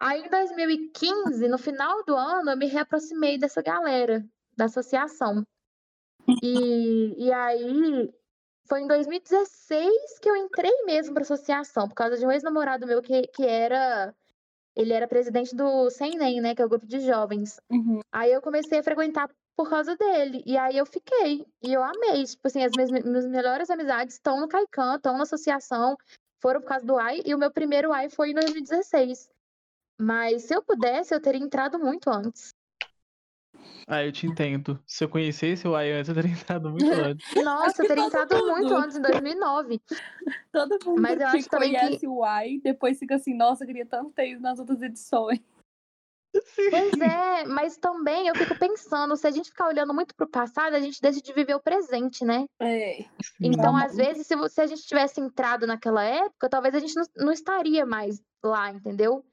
[0.00, 4.24] Aí, em 2015, no final do ano, eu me reaproximei dessa galera,
[4.56, 5.44] da associação.
[6.42, 8.12] E, e aí,
[8.66, 13.02] foi em 2016 que eu entrei mesmo pra associação, por causa de um ex-namorado meu
[13.02, 14.14] que, que era.
[14.76, 16.54] Ele era presidente do SENEM, né?
[16.54, 17.60] Que é o grupo de jovens.
[17.70, 18.00] Uhum.
[18.10, 20.42] Aí eu comecei a frequentar por causa dele.
[20.44, 21.46] E aí eu fiquei.
[21.62, 22.24] E eu amei.
[22.24, 25.96] Tipo assim, as minhas, minhas melhores amizades estão no Caican, estão na associação.
[26.40, 27.22] Foram por causa do AI.
[27.24, 29.30] E o meu primeiro AI foi em 2016.
[30.00, 32.48] Mas se eu pudesse, eu teria entrado muito antes.
[33.86, 34.82] Ah, eu te entendo.
[34.86, 37.34] Se eu conhecesse o AI antes, eu teria entrado muito antes.
[37.44, 38.76] Nossa, eu teria todo entrado muito mundo.
[38.82, 39.80] antes, em 2009.
[40.50, 43.62] Todo mundo Mas eu que acho também que- conhece o Y, depois fica assim, nossa,
[43.64, 45.38] eu queria tanto ter ido nas outras edições.
[46.36, 46.70] Sim.
[46.70, 50.74] Pois é, mas também eu fico pensando, se a gente ficar olhando muito pro passado,
[50.74, 52.44] a gente deixa de viver o presente, né?
[52.60, 53.04] É.
[53.40, 53.76] Então, Não.
[53.76, 57.32] às vezes, se, se a gente tivesse entrado naquela época, talvez a gente não, não
[57.32, 59.24] estaria mais lá, entendeu?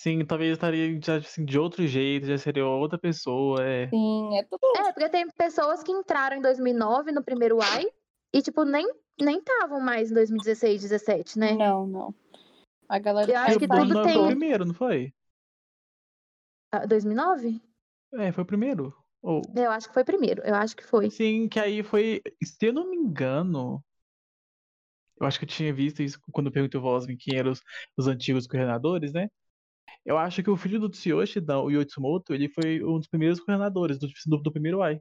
[0.00, 3.62] Sim, talvez eu estaria já, assim, de outro jeito, já seria outra pessoa.
[3.62, 3.86] É.
[3.90, 4.60] Sim, é tudo.
[4.78, 7.86] É, porque tem pessoas que entraram em 2009 no primeiro AI
[8.32, 11.52] e, tipo, nem nem estavam mais em 2016, 17, né?
[11.52, 12.14] Não, não.
[12.88, 15.12] A galera Eu acho o que tudo tem- foi o primeiro, não foi?
[16.72, 17.60] Ah, 2009?
[18.14, 18.94] É, foi o primeiro.
[19.20, 19.42] Ou...
[19.54, 21.10] Eu acho que foi primeiro, eu acho que foi.
[21.10, 22.22] Sim, que aí foi.
[22.42, 23.84] Se eu não me engano.
[25.20, 27.60] Eu acho que eu tinha visto isso quando eu perguntei ao Vosmin quem eram os,
[27.98, 29.28] os antigos coordenadores, né?
[30.04, 33.98] Eu acho que o filho do Tsuyoshi, o Yotsumoto, ele foi um dos primeiros coordenadores
[33.98, 35.00] do, do, do primeiro AI.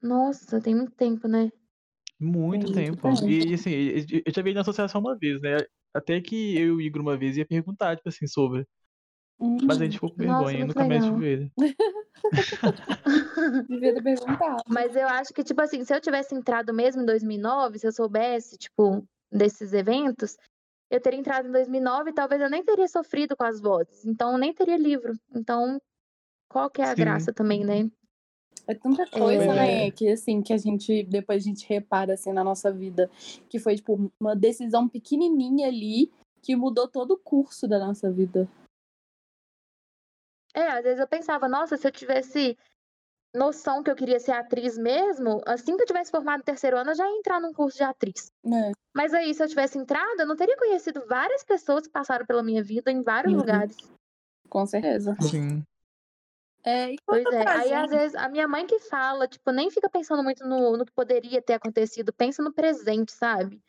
[0.00, 1.50] Nossa, tem muito tempo, né?
[2.20, 3.28] Muito Tem muito tempo.
[3.28, 5.58] E assim, eu já vi na associação uma vez, né?
[5.94, 8.66] Até que eu e o Igor uma vez ia perguntar, tipo assim, sobre.
[9.40, 11.52] Hum, Mas a gente ficou com vergonha, nunca mais tive ele.
[13.68, 14.62] devia ter perguntado.
[14.68, 17.92] Mas eu acho que, tipo assim, se eu tivesse entrado mesmo em 2009, se eu
[17.92, 20.36] soubesse, tipo, desses eventos,
[20.90, 24.04] eu teria entrado em 2009 e talvez eu nem teria sofrido com as vozes.
[24.04, 25.18] Então, eu nem teria livro.
[25.34, 25.80] Então,
[26.48, 27.02] qual que é a Sim.
[27.02, 27.90] graça também, né?
[28.66, 29.54] É tanta coisa, É.
[29.54, 29.90] né?
[29.90, 33.10] Que assim, que a gente, depois a gente repara assim na nossa vida,
[33.48, 36.10] que foi, tipo, uma decisão pequenininha ali
[36.42, 38.48] que mudou todo o curso da nossa vida.
[40.54, 42.56] É, às vezes eu pensava, nossa, se eu tivesse
[43.34, 46.90] noção que eu queria ser atriz mesmo, assim que eu tivesse formado no terceiro ano,
[46.90, 48.32] eu já ia entrar num curso de atriz.
[48.44, 48.72] É.
[48.94, 52.42] Mas aí, se eu tivesse entrado, eu não teria conhecido várias pessoas que passaram pela
[52.42, 53.38] minha vida em vários Uhum.
[53.40, 53.76] lugares.
[54.48, 55.16] Com certeza.
[55.20, 55.62] Sim.
[56.64, 57.48] É, e Pois é.
[57.48, 60.84] Aí, às vezes, a minha mãe que fala, tipo, nem fica pensando muito no, no
[60.84, 63.62] que poderia ter acontecido, pensa no presente, sabe?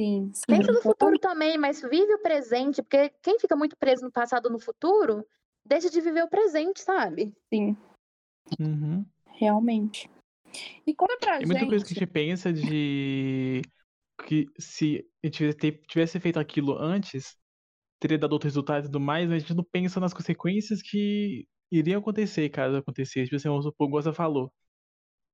[0.00, 0.42] Sim, sim.
[0.48, 4.46] Pensa no futuro também, mas vive o presente, porque quem fica muito preso no passado
[4.46, 5.24] ou no futuro,
[5.64, 7.32] deixa de viver o presente, sabe?
[7.52, 7.76] Sim,
[8.60, 9.04] Uhum.
[9.26, 10.10] realmente.
[10.86, 12.00] E conta pra Tem muita coisa que a gente.
[12.00, 13.62] gente pensa de
[14.26, 17.36] que se a gente tivesse feito aquilo antes,
[17.98, 21.46] teria dado outro resultado e tudo mais, mas a gente não pensa nas consequências que
[21.70, 23.24] iriam acontecer caso acontecesse.
[23.24, 24.52] Tipo assim, vamos supor, você falou,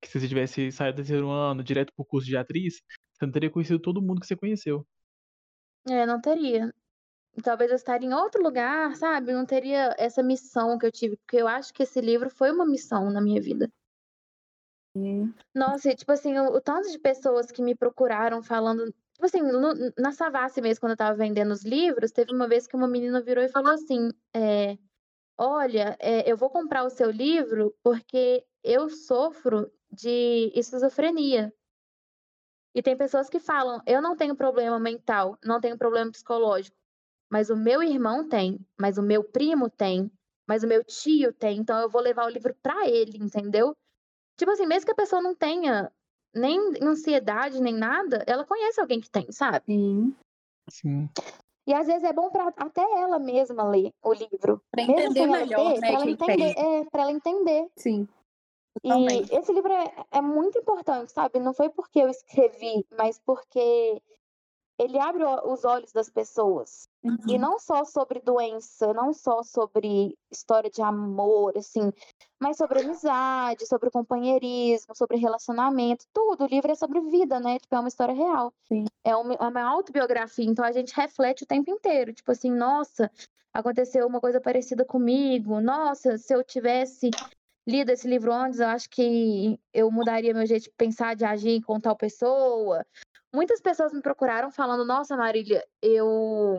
[0.00, 2.80] que se você tivesse saído do terceiro ano direto pro curso de atriz,
[3.12, 4.86] você não teria conhecido todo mundo que você conheceu.
[5.88, 6.72] É, não teria.
[7.42, 9.32] Talvez eu estaria em outro lugar, sabe?
[9.32, 12.66] Não teria essa missão que eu tive, porque eu acho que esse livro foi uma
[12.66, 13.70] missão na minha vida.
[14.94, 18.86] Hum, Nossa, e, tipo assim, o, o tanto de pessoas que me procuraram falando.
[19.14, 22.66] Tipo assim, no- na Savassi mesmo, quando eu tava vendendo os livros, teve uma vez
[22.66, 24.76] que uma menina virou e falou assim: é,
[25.38, 31.52] Olha, é, eu vou comprar o seu livro porque eu sofro de esquizofrenia.
[32.74, 36.76] E tem pessoas que falam: Eu não tenho problema mental, não tenho problema psicológico,
[37.30, 40.10] mas o meu irmão tem, mas o meu primo tem,
[40.46, 43.74] mas o meu tio tem, então eu vou levar o livro pra ele, entendeu?
[44.36, 45.92] Tipo assim, mesmo que a pessoa não tenha
[46.34, 49.62] nem ansiedade, nem nada, ela conhece alguém que tem, sabe?
[49.66, 50.14] sim.
[50.68, 51.08] Sim.
[51.66, 54.60] E às vezes é bom pra até ela mesma ler o livro.
[54.70, 57.70] Pra entender melhor, ter, né, pra ela quem entender, é, pra ela entender.
[57.76, 58.08] Sim.
[58.82, 59.32] Totalmente.
[59.32, 61.38] E esse livro é, é muito importante, sabe?
[61.38, 64.02] Não foi porque eu escrevi, mas porque
[64.78, 66.88] ele abre os olhos das pessoas.
[67.02, 67.38] E Uhum.
[67.38, 71.90] não só sobre doença, não só sobre história de amor, assim,
[72.38, 76.44] mas sobre amizade, sobre companheirismo, sobre relacionamento, tudo.
[76.44, 77.58] O livro é sobre vida, né?
[77.58, 78.52] Tipo, é uma história real.
[78.68, 78.84] Sim.
[79.02, 82.12] É uma, é uma autobiografia, então a gente reflete o tempo inteiro.
[82.12, 83.10] Tipo assim, nossa,
[83.52, 85.58] aconteceu uma coisa parecida comigo.
[85.58, 87.10] Nossa, se eu tivesse
[87.66, 91.62] lido esse livro antes, eu acho que eu mudaria meu jeito de pensar, de agir
[91.62, 92.84] com tal pessoa.
[93.32, 96.58] Muitas pessoas me procuraram falando, nossa, Marília, eu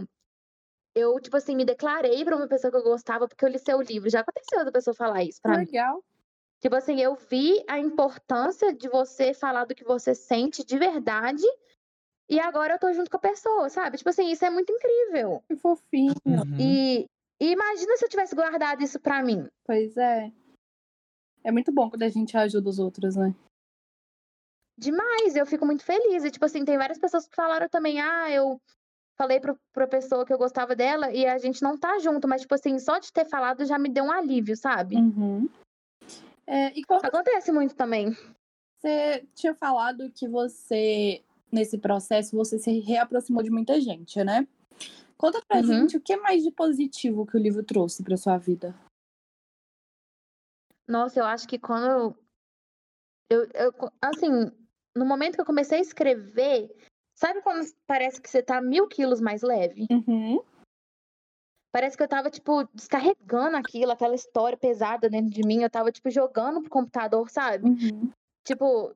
[0.96, 3.82] eu, tipo assim, me declarei pra uma pessoa que eu gostava porque eu li seu
[3.82, 4.10] livro.
[4.10, 5.66] Já aconteceu da pessoa falar isso pra mim.
[5.66, 6.04] Legal.
[6.60, 11.44] Tipo assim, eu vi a importância de você falar do que você sente de verdade
[12.30, 13.98] e agora eu tô junto com a pessoa, sabe?
[13.98, 15.44] Tipo assim, isso é muito incrível.
[15.48, 16.14] Que fofinho.
[16.26, 16.58] Uhum.
[16.60, 17.06] E,
[17.40, 19.50] e imagina se eu tivesse guardado isso pra mim.
[19.66, 20.32] Pois é.
[21.44, 23.34] É muito bom quando a gente ajuda os outros, né?
[24.78, 26.24] Demais, eu fico muito feliz.
[26.24, 28.62] E, tipo assim, tem várias pessoas que falaram também, ah, eu
[29.22, 32.42] falei pro, pra pessoa que eu gostava dela e a gente não tá junto, mas,
[32.42, 34.96] tipo assim, só de ter falado já me deu um alívio, sabe?
[34.96, 35.48] Uhum.
[36.48, 38.18] É, quando Acontece muito também.
[38.80, 44.48] você tinha falado que você, nesse processo, você se reaproximou de muita gente, né?
[45.18, 45.64] Conta pra Uhum.
[45.64, 48.74] gente o que mais de positivo que o livro trouxe pra sua vida.
[50.88, 51.86] Nossa, eu acho que quando
[53.30, 54.52] eu, eu, eu- assim,
[54.96, 56.76] no momento que eu comecei a escrever,
[57.22, 59.86] sabe quando parece que você tá mil quilos mais leve?
[59.92, 60.42] Uhum.
[61.72, 65.62] Parece que eu tava, tipo, descarregando aquilo, aquela história pesada dentro de mim.
[65.62, 67.70] Eu tava, tipo, jogando pro computador, sabe?
[67.70, 68.12] Uhum.
[68.44, 68.94] Tipo,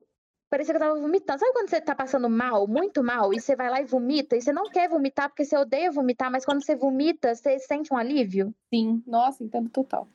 [0.50, 1.40] parecia que eu tava vomitando.
[1.40, 4.36] Sabe quando você tá passando mal, muito mal, e você vai lá e vomita?
[4.36, 7.94] E você não quer vomitar porque você odeia vomitar, mas quando você vomita, você sente
[7.94, 8.54] um alívio?
[8.74, 9.02] Sim.
[9.08, 10.10] Nossa, entendo total.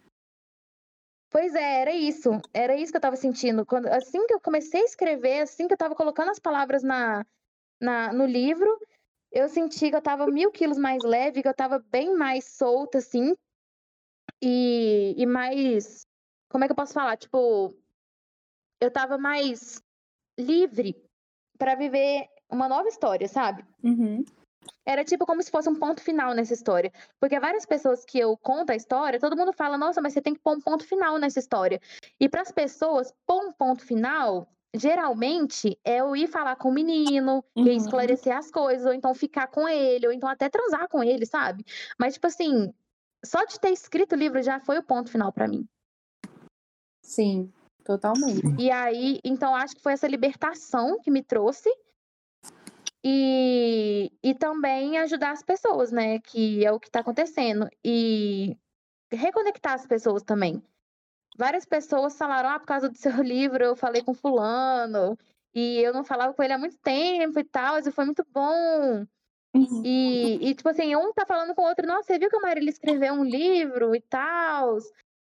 [1.31, 2.31] Pois é, era isso.
[2.53, 3.65] Era isso que eu tava sentindo.
[3.65, 7.25] Quando, assim que eu comecei a escrever, assim que eu tava colocando as palavras na,
[7.81, 8.79] na, no livro,
[9.33, 12.99] eu senti que eu tava mil quilos mais leve, que eu tava bem mais solta,
[12.99, 13.35] assim.
[14.43, 16.07] E, e mais.
[16.49, 17.17] Como é que eu posso falar?
[17.17, 17.75] Tipo,
[18.81, 19.83] eu tava mais
[20.39, 20.97] livre
[21.59, 23.65] pra viver uma nova história, sabe?
[23.85, 24.25] Uhum.
[24.85, 26.93] Era tipo como se fosse um ponto final nessa história.
[27.21, 30.35] Porque várias pessoas que eu conto a história, todo mundo fala, nossa, mas você tem
[30.35, 31.81] que pôr um ponto final nessa história.
[32.19, 36.75] E para as pessoas, pôr um ponto final, geralmente, é eu ir falar com o
[36.75, 37.77] menino, e Uhum.
[37.77, 41.65] esclarecer as coisas, ou então ficar com ele, ou então até transar com ele, sabe?
[41.99, 42.73] Mas, tipo assim,
[43.25, 45.67] só de ter escrito o livro já foi o ponto final para mim.
[47.03, 47.53] Sim,
[47.85, 48.43] totalmente.
[48.59, 51.69] E aí, então acho que foi essa libertação que me trouxe.
[53.03, 56.19] E, e também ajudar as pessoas, né?
[56.21, 57.67] Que é o que está acontecendo.
[57.85, 58.57] E
[59.11, 60.63] reconectar as pessoas também.
[61.37, 65.17] Várias pessoas falaram: ah, por causa do seu livro, eu falei com Fulano.
[65.55, 69.05] E eu não falava com ele há muito tempo e tal, e foi muito bom.
[69.53, 69.83] Uhum.
[69.85, 72.41] E, e, tipo assim, um tá falando com o outro, nossa, você viu que a
[72.41, 74.79] Marília escreveu um livro e tal?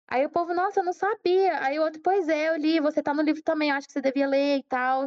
[0.08, 1.62] Aí o povo, nossa, eu não sabia.
[1.62, 3.94] Aí o outro, pois é, eu li, você tá no livro também, eu acho que
[3.94, 5.06] você devia ler e tal.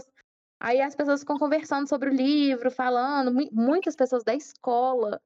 [0.61, 5.21] Aí as pessoas ficam conversando sobre o livro, falando, muitas pessoas da escola.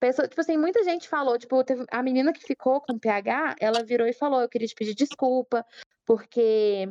[0.00, 1.56] Pessoa, tipo assim, muita gente falou, tipo,
[1.90, 4.94] a menina que ficou com o PH, ela virou e falou, eu queria te pedir
[4.94, 5.64] desculpa,
[6.06, 6.88] porque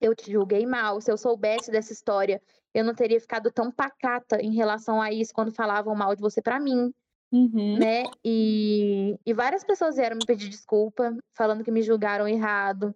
[0.00, 1.00] eu te julguei mal.
[1.00, 2.40] Se eu soubesse dessa história,
[2.72, 6.40] eu não teria ficado tão pacata em relação a isso quando falavam mal de você
[6.40, 6.92] para mim.
[7.32, 7.78] Uhum.
[7.78, 8.04] Né?
[8.24, 12.94] E, e várias pessoas vieram me pedir desculpa, falando que me julgaram errado.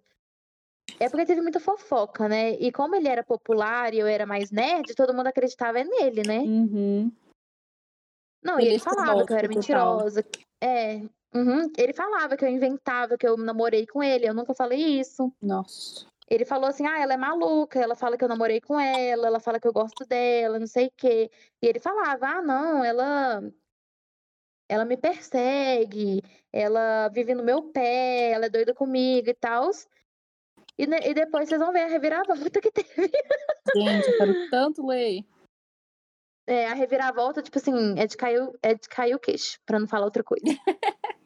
[0.97, 2.51] É porque teve muita fofoca, né?
[2.51, 6.39] E como ele era popular e eu era mais nerd, todo mundo acreditava nele, né?
[6.39, 7.11] Uhum.
[8.43, 10.25] Não, ele e ele falava que eu era mentirosa.
[10.61, 11.01] É.
[11.33, 11.71] Uhum.
[11.77, 14.27] Ele falava que eu inventava, que eu namorei com ele.
[14.27, 15.31] Eu nunca falei isso.
[15.41, 16.07] Nossa.
[16.29, 19.39] Ele falou assim: ah, ela é maluca, ela fala que eu namorei com ela, ela
[19.39, 21.29] fala que eu gosto dela, não sei o quê.
[21.61, 23.41] E ele falava: ah, não, ela.
[24.71, 26.21] Ela me persegue,
[26.53, 29.71] ela vive no meu pé, ela é doida comigo e tal.
[30.77, 33.11] E, e depois vocês vão ver a reviravolta que teve.
[33.75, 35.25] Gente, eu quero tanto ler.
[36.49, 39.87] É, a reviravolta, tipo assim, é de cair, é de cair o queixo, pra não
[39.87, 40.43] falar outra coisa.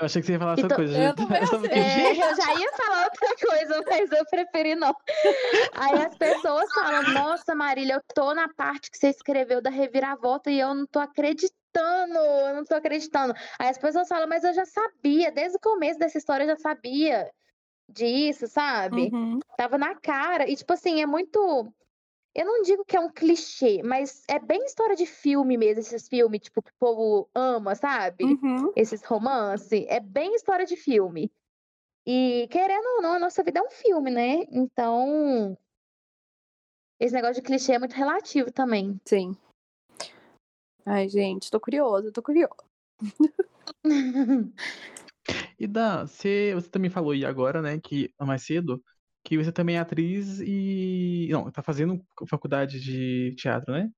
[0.00, 0.96] Eu achei que você ia falar essa Então, coisa.
[0.96, 4.94] eu também Eu É, eu já ia falar outra coisa, mas eu preferi não.
[5.74, 10.52] Aí as pessoas falam, nossa, Marília, eu tô na parte que você escreveu da reviravolta
[10.52, 13.34] e eu não tô acreditando, eu não tô acreditando.
[13.58, 16.56] Aí as pessoas falam, mas eu já sabia, desde o começo dessa história eu já
[16.56, 17.28] sabia
[17.88, 19.10] disso, sabe?
[19.12, 19.40] Uhum.
[19.56, 20.48] Tava na cara.
[20.48, 21.72] E, tipo assim, é muito.
[22.34, 26.08] Eu não digo que é um clichê, mas é bem história de filme mesmo, esses
[26.08, 28.24] filmes, tipo, que o povo ama, sabe?
[28.24, 28.72] Uhum.
[28.76, 29.86] Esses romance.
[29.88, 31.32] É bem história de filme.
[32.06, 34.44] E, querendo ou não, a nossa vida é um filme, né?
[34.50, 35.56] Então.
[37.00, 39.00] Esse negócio de clichê é muito relativo também.
[39.04, 39.36] Sim.
[40.86, 42.64] Ai, gente, tô curiosa, tô curiosa.
[45.58, 48.82] E Dan, você, você também falou aí agora, né, que mais cedo,
[49.28, 51.28] que você também é atriz e.
[51.30, 53.90] Não, tá fazendo faculdade de teatro, né?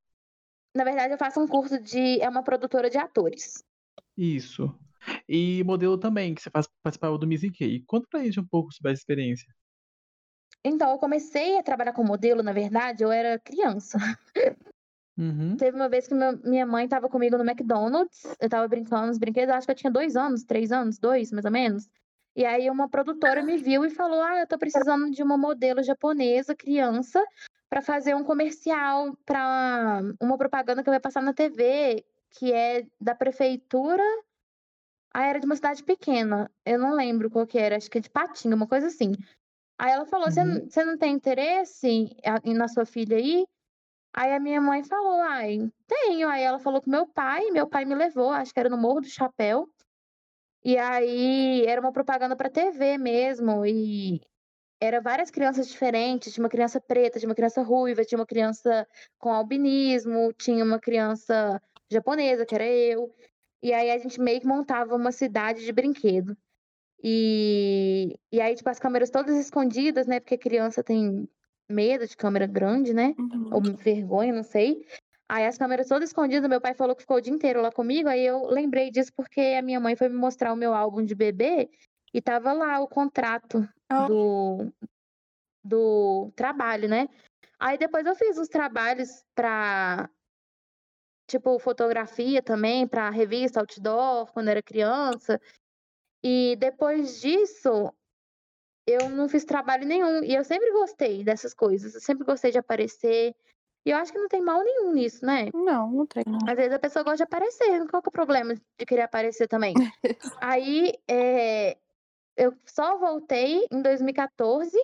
[0.75, 2.21] Na verdade, eu faço um curso de.
[2.21, 3.63] É uma produtora de atores.
[4.17, 4.77] Isso.
[5.29, 7.85] E modelo também, que você faz, participava do Miss Key.
[7.87, 9.47] Conta pra gente um pouco sobre essa experiência.
[10.65, 13.99] Então, eu comecei a trabalhar com modelo, na verdade, eu era criança.
[15.17, 15.57] Uhum.
[15.57, 19.19] Teve uma vez que meu- minha mãe tava comigo no McDonald's, eu tava brincando nos
[19.19, 21.89] brinquedos, acho que eu tinha dois anos, três anos, dois, mais ou menos.
[22.35, 25.83] E aí uma produtora me viu e falou: Ah, eu tô precisando de uma modelo
[25.83, 27.23] japonesa, criança,
[27.69, 33.15] pra fazer um comercial pra uma propaganda que vai passar na TV, que é da
[33.15, 34.03] prefeitura.
[35.13, 36.51] Ah, era de uma cidade pequena.
[36.65, 39.13] Eu não lembro qual que era, acho que é de Patinga, uma coisa assim.
[39.79, 40.87] Aí ela falou: Você Uhum.
[40.87, 42.11] não- tem interesse
[42.45, 43.45] na sua filha aí?
[44.13, 46.29] Aí a minha mãe falou, ai, tenho.
[46.29, 49.01] Aí ela falou com meu pai, meu pai me levou, acho que era no Morro
[49.01, 49.69] do Chapéu.
[50.65, 54.21] E aí era uma propaganda para TV mesmo, e
[54.81, 58.87] era várias crianças diferentes, tinha uma criança preta, tinha uma criança ruiva, tinha uma criança
[59.19, 63.15] com albinismo, tinha uma criança japonesa, que era eu.
[63.63, 66.37] E aí a gente meio que montava uma cidade de brinquedo.
[67.03, 70.21] E, e aí, tipo, as câmeras todas escondidas, né?
[70.21, 71.29] Porque criança tem
[71.69, 73.15] medo de câmera grande, né?
[73.19, 73.51] Uhum.
[73.53, 74.85] ou vergonha, não sei.
[75.33, 78.09] Aí as câmeras todas escondidas, meu pai falou que ficou o dia inteiro lá comigo,
[78.09, 81.15] aí eu lembrei disso porque a minha mãe foi me mostrar o meu álbum de
[81.15, 81.71] bebê
[82.13, 84.09] e tava lá o contrato Ah.
[84.09, 84.73] do,
[85.63, 87.07] do trabalho, né?
[87.61, 90.11] Aí depois eu fiz os trabalhos pra,
[91.29, 95.41] tipo, fotografia também, pra revista, outdoor, quando era criança.
[96.25, 97.95] E depois disso,
[98.85, 100.25] eu não fiz trabalho nenhum.
[100.25, 103.33] E eu sempre gostei dessas coisas, eu sempre gostei de aparecer.
[103.85, 105.49] E eu acho que não tem mal nenhum nisso, né?
[105.55, 106.23] Não, não tem.
[106.27, 106.39] não.
[106.47, 109.49] Às vezes a pessoa gosta de aparecer, qual que é o problema de querer aparecer
[109.49, 109.75] também?
[110.41, 111.77] Aí, é,
[112.37, 114.77] eu só voltei em 2014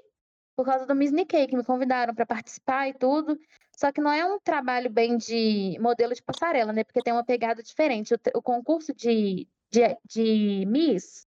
[0.57, 3.39] por causa do Miss Nikkei, que me convidaram para participar e tudo.
[3.77, 6.83] Só que não é um trabalho bem de modelo de passarela, né?
[6.83, 8.15] Porque tem uma pegada diferente.
[8.15, 11.27] O, o concurso de, de, de Miss,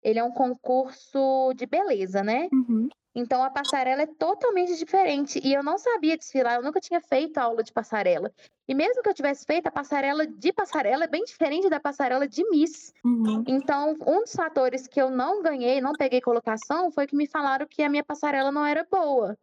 [0.00, 2.48] ele é um concurso de beleza, né?
[2.52, 2.88] Uhum.
[3.18, 5.40] Então a passarela é totalmente diferente.
[5.42, 8.32] E eu não sabia desfilar, eu nunca tinha feito aula de passarela.
[8.68, 12.28] E mesmo que eu tivesse feito, a passarela de passarela é bem diferente da passarela
[12.28, 12.92] de Miss.
[13.04, 13.42] Uhum.
[13.46, 17.66] Então, um dos fatores que eu não ganhei, não peguei colocação, foi que me falaram
[17.66, 19.36] que a minha passarela não era boa.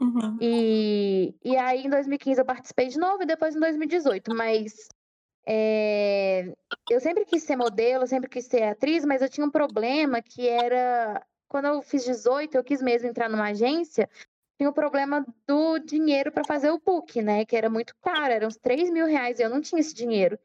[0.00, 0.38] Uhum.
[0.40, 4.32] E, e aí, em 2015, eu participei de novo e depois em 2018.
[4.34, 4.88] Mas
[5.50, 6.52] é,
[6.90, 10.46] eu sempre quis ser modelo, sempre quis ser atriz, mas eu tinha um problema que
[10.46, 11.24] era.
[11.48, 14.08] Quando eu fiz 18, eu quis mesmo entrar numa agência,
[14.58, 17.44] tinha o problema do dinheiro para fazer o book, né?
[17.44, 20.38] Que era muito caro, eram uns 3 mil reais e eu não tinha esse dinheiro.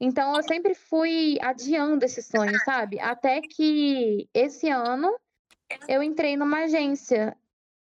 [0.00, 2.98] Então eu sempre fui adiando esse sonho, sabe?
[2.98, 5.14] Até que esse ano
[5.86, 7.36] eu entrei numa agência,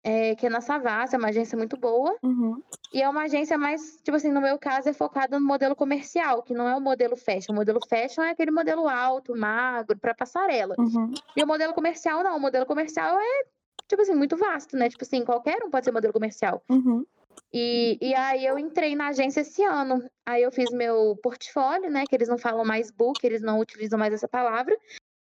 [0.03, 2.15] é, que é na Savassi, é uma agência muito boa.
[2.23, 2.61] Uhum.
[2.93, 6.43] E é uma agência mais, tipo assim, no meu caso, é focada no modelo comercial,
[6.43, 7.51] que não é o modelo fashion.
[7.51, 10.75] O modelo fashion é aquele modelo alto, magro, para passarela.
[10.77, 11.13] Uhum.
[11.35, 12.37] E o modelo comercial não.
[12.37, 13.43] O modelo comercial é,
[13.87, 14.89] tipo assim, muito vasto, né?
[14.89, 16.63] Tipo assim, qualquer um pode ser modelo comercial.
[16.69, 17.05] Uhum.
[17.53, 20.03] E, e aí eu entrei na agência esse ano.
[20.25, 22.05] Aí eu fiz meu portfólio, né?
[22.07, 24.77] Que eles não falam mais book, eles não utilizam mais essa palavra.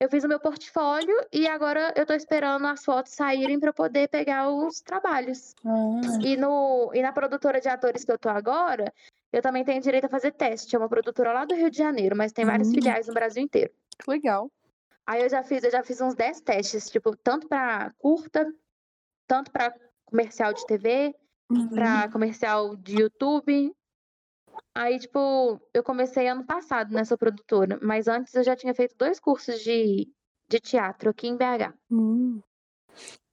[0.03, 4.09] Eu fiz o meu portfólio e agora eu tô esperando as fotos saírem para poder
[4.09, 5.55] pegar os trabalhos.
[5.65, 8.93] Ah, E, no, e na produtora de atores que eu tô agora,
[9.33, 10.75] eu também tenho direito a fazer teste.
[10.75, 12.75] É uma produtora lá do Rio de Janeiro, mas tem várias Hum.
[12.75, 13.73] filiais no Brasil inteiro.
[13.97, 14.51] que legal.
[15.07, 18.53] Aí eu já fiz, eu já fiz uns 10 testes, tipo, tanto para curta,
[19.29, 19.73] tanto para
[20.05, 21.15] comercial de TV,
[21.49, 21.69] Uhum.
[21.69, 23.73] para comercial de YouTube.
[24.75, 29.21] Aí, tipo, eu comecei ano passado nessa produtora, mas antes eu já tinha feito dois
[29.21, 30.11] cursos de,
[30.49, 31.75] de teatro aqui em BH.
[31.91, 32.41] Hum.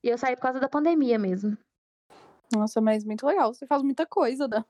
[0.03, 1.57] E eu saí por causa da pandemia mesmo.
[2.53, 3.53] Nossa, mas muito legal.
[3.53, 4.63] Você faz muita coisa, Dan.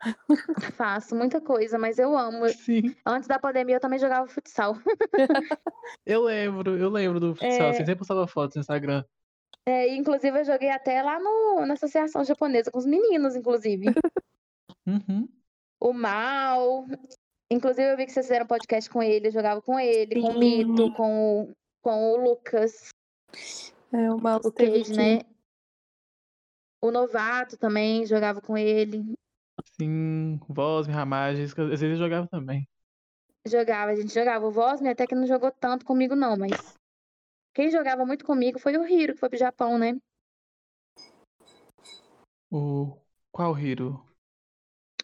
[0.76, 2.48] Faço muita coisa, mas eu amo.
[2.48, 2.94] Sim.
[3.04, 4.74] Antes da pandemia eu também jogava futsal.
[6.04, 7.68] Eu lembro, eu lembro do futsal.
[7.68, 7.72] É.
[7.72, 9.04] Você sempre postava fotos no Instagram.
[9.64, 13.86] É, inclusive eu joguei até lá no, na Associação Japonesa com os meninos, inclusive.
[14.86, 15.28] Uhum.
[15.80, 16.86] O Mal.
[17.50, 20.32] Inclusive eu vi que vocês fizeram podcast com ele, eu jogava com ele, com o
[20.32, 20.38] Sim.
[20.38, 22.90] Mito, com o, com o Lucas,
[23.92, 25.20] É o Cage, né?
[26.82, 29.02] O Novato também jogava com ele.
[29.80, 32.68] Sim, voz, ramagens, às vezes eu jogava também.
[33.46, 34.46] Jogava, a gente jogava.
[34.46, 36.76] O Vosme até que não jogou tanto comigo, não, mas.
[37.54, 39.98] Quem jogava muito comigo foi o Hiro, que foi pro Japão, né?
[42.50, 42.96] O.
[43.32, 44.07] Qual Hiro?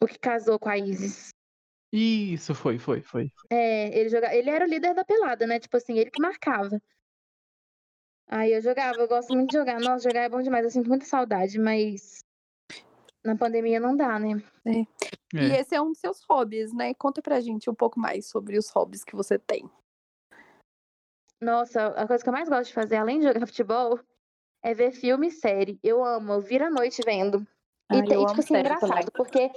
[0.01, 1.29] O que casou com a Isis.
[1.93, 3.31] Isso, foi, foi, foi.
[3.51, 4.35] É, ele jogava.
[4.35, 5.61] Ele era o líder da pelada, né?
[5.61, 6.81] Tipo assim, ele que marcava.
[8.27, 9.79] Aí eu jogava, eu gosto muito de jogar.
[9.81, 12.19] Nossa, jogar é bom demais, eu sinto muita saudade, mas.
[13.25, 14.43] Na pandemia não dá, né?
[14.67, 14.87] E
[15.37, 15.61] É.
[15.61, 16.93] esse é um dos seus hobbies, né?
[16.95, 19.71] Conta pra gente um pouco mais sobre os hobbies que você tem.
[21.41, 24.01] Nossa, a coisa que eu mais gosto de fazer, além de jogar futebol,
[24.63, 25.79] é ver filme e série.
[25.83, 27.47] Eu amo, eu viro a noite vendo.
[27.93, 29.07] E, Ai, tem- tipo assim, engraçado, também.
[29.13, 29.51] porque.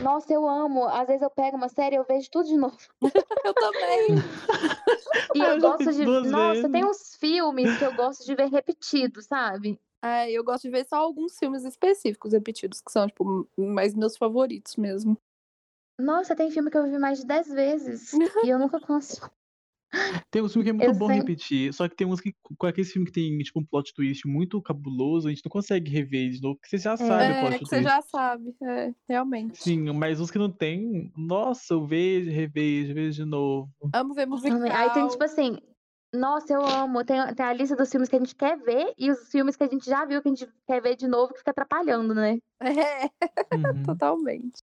[0.00, 0.84] Nossa, eu amo.
[0.84, 2.76] Às vezes eu pego uma série e eu vejo tudo de novo.
[3.44, 4.14] Eu também.
[5.34, 6.04] E eu eu gosto de.
[6.06, 9.80] Nossa, tem uns filmes que eu gosto de ver repetido, sabe?
[10.00, 14.16] É, eu gosto de ver só alguns filmes específicos repetidos, que são, tipo, mais meus
[14.16, 15.16] favoritos mesmo.
[15.98, 18.12] Nossa, tem filme que eu vi mais de 10 vezes.
[18.44, 19.30] e eu nunca consigo.
[20.30, 21.16] Tem uns filmes que é muito Eu bom sei.
[21.18, 24.26] repetir, só que tem uns que, com aquele filme que tem, tipo, um plot twist
[24.26, 27.40] muito cabuloso, a gente não consegue rever de novo, porque você já sabe o É,
[27.40, 27.70] plot que twist.
[27.70, 28.54] você já sabe.
[28.62, 29.62] É, realmente.
[29.62, 33.70] Sim, mas os que não tem, nossa, eu vejo, revejo, vejo de novo.
[33.92, 34.62] Amo ver musical.
[34.62, 35.58] Aí tem, tipo assim.
[36.14, 37.02] Nossa, eu amo.
[37.04, 39.64] Tem, tem a lista dos filmes que a gente quer ver e os filmes que
[39.64, 42.38] a gente já viu que a gente quer ver de novo, que fica atrapalhando, né?
[42.60, 43.08] É,
[43.54, 43.82] Uhum.
[43.84, 44.60] totalmente.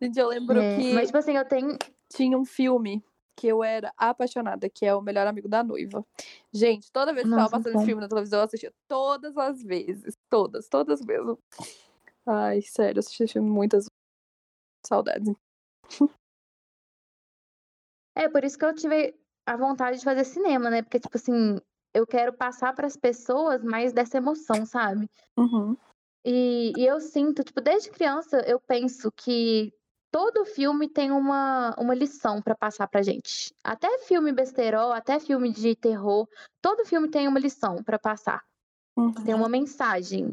[0.00, 1.76] Gente, eu lembro É, que Mas, tipo assim, eu tenho.
[2.14, 3.02] tinha um filme
[3.40, 6.04] que eu era apaixonada, que é o melhor amigo da noiva.
[6.52, 9.62] Gente, toda vez que Nossa, tava passando esse filme na televisão, eu assistia todas as
[9.62, 10.14] vezes.
[10.28, 11.38] Todas, todas mesmo.
[12.26, 13.86] Ai, sério, eu assisti esse filme muitas
[14.86, 15.34] saudades.
[18.14, 20.82] É, por isso que eu tive a vontade de fazer cinema, né?
[20.82, 21.58] Porque, tipo assim,
[21.94, 25.08] eu quero passar para as pessoas mais dessa emoção, sabe?
[25.38, 25.74] Uhum.
[26.26, 29.72] E, e eu sinto, tipo, desde criança eu penso que
[30.10, 33.54] todo filme tem uma, uma lição pra passar pra gente.
[33.62, 36.28] Até filme besterol, até filme de terror,
[36.60, 38.42] todo filme tem uma lição pra passar,
[38.96, 39.12] Uhum.
[39.12, 40.32] tem uma mensagem.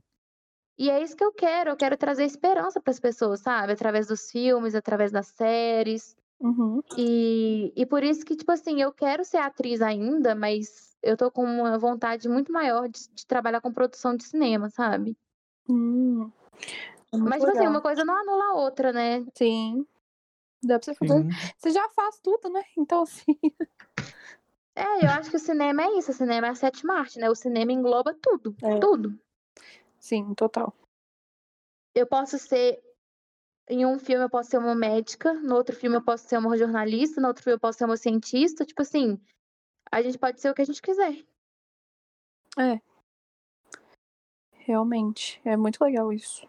[0.78, 3.73] E é isso que eu quero, eu quero trazer esperança pras pessoas, sabe?
[3.73, 6.15] Através dos filmes, através das séries.
[6.39, 6.82] Uhum.
[6.95, 11.32] E, e por isso que, tipo assim, eu quero ser atriz ainda, mas eu tô
[11.32, 15.17] com uma vontade muito maior de, de trabalhar com produção de cinema, sabe?
[15.67, 16.32] Hum.
[17.13, 17.73] É muito Mas, tipo assim, legal.
[17.73, 19.25] uma coisa não anula a outra, né?
[19.35, 19.85] Sim.
[20.63, 21.13] Dá pra você fazer.
[21.23, 21.29] Sim.
[21.57, 22.63] Você já faz tudo, né?
[22.77, 23.39] Então, assim.
[24.75, 27.29] É, eu acho que o cinema é isso, o cinema é a sétima arte, né?
[27.29, 28.79] O cinema engloba tudo, É.
[28.79, 29.19] tudo.
[29.99, 30.71] Sim, total.
[31.95, 32.79] Eu posso ser.
[33.69, 36.55] Em um filme eu posso ser uma médica, no outro filme eu posso ser uma
[36.57, 38.63] jornalista, no outro filme eu posso ser uma cientista.
[38.63, 39.19] Tipo assim,
[39.91, 41.25] a gente pode ser o que a gente quiser.
[44.51, 45.41] Realmente.
[45.43, 46.47] É muito legal isso.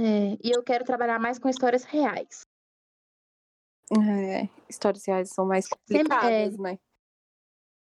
[0.00, 2.46] É, e eu quero trabalhar mais com histórias reais.
[3.90, 5.98] É, histórias reais são mais Sempre- é.
[5.98, 6.78] complicadas, né?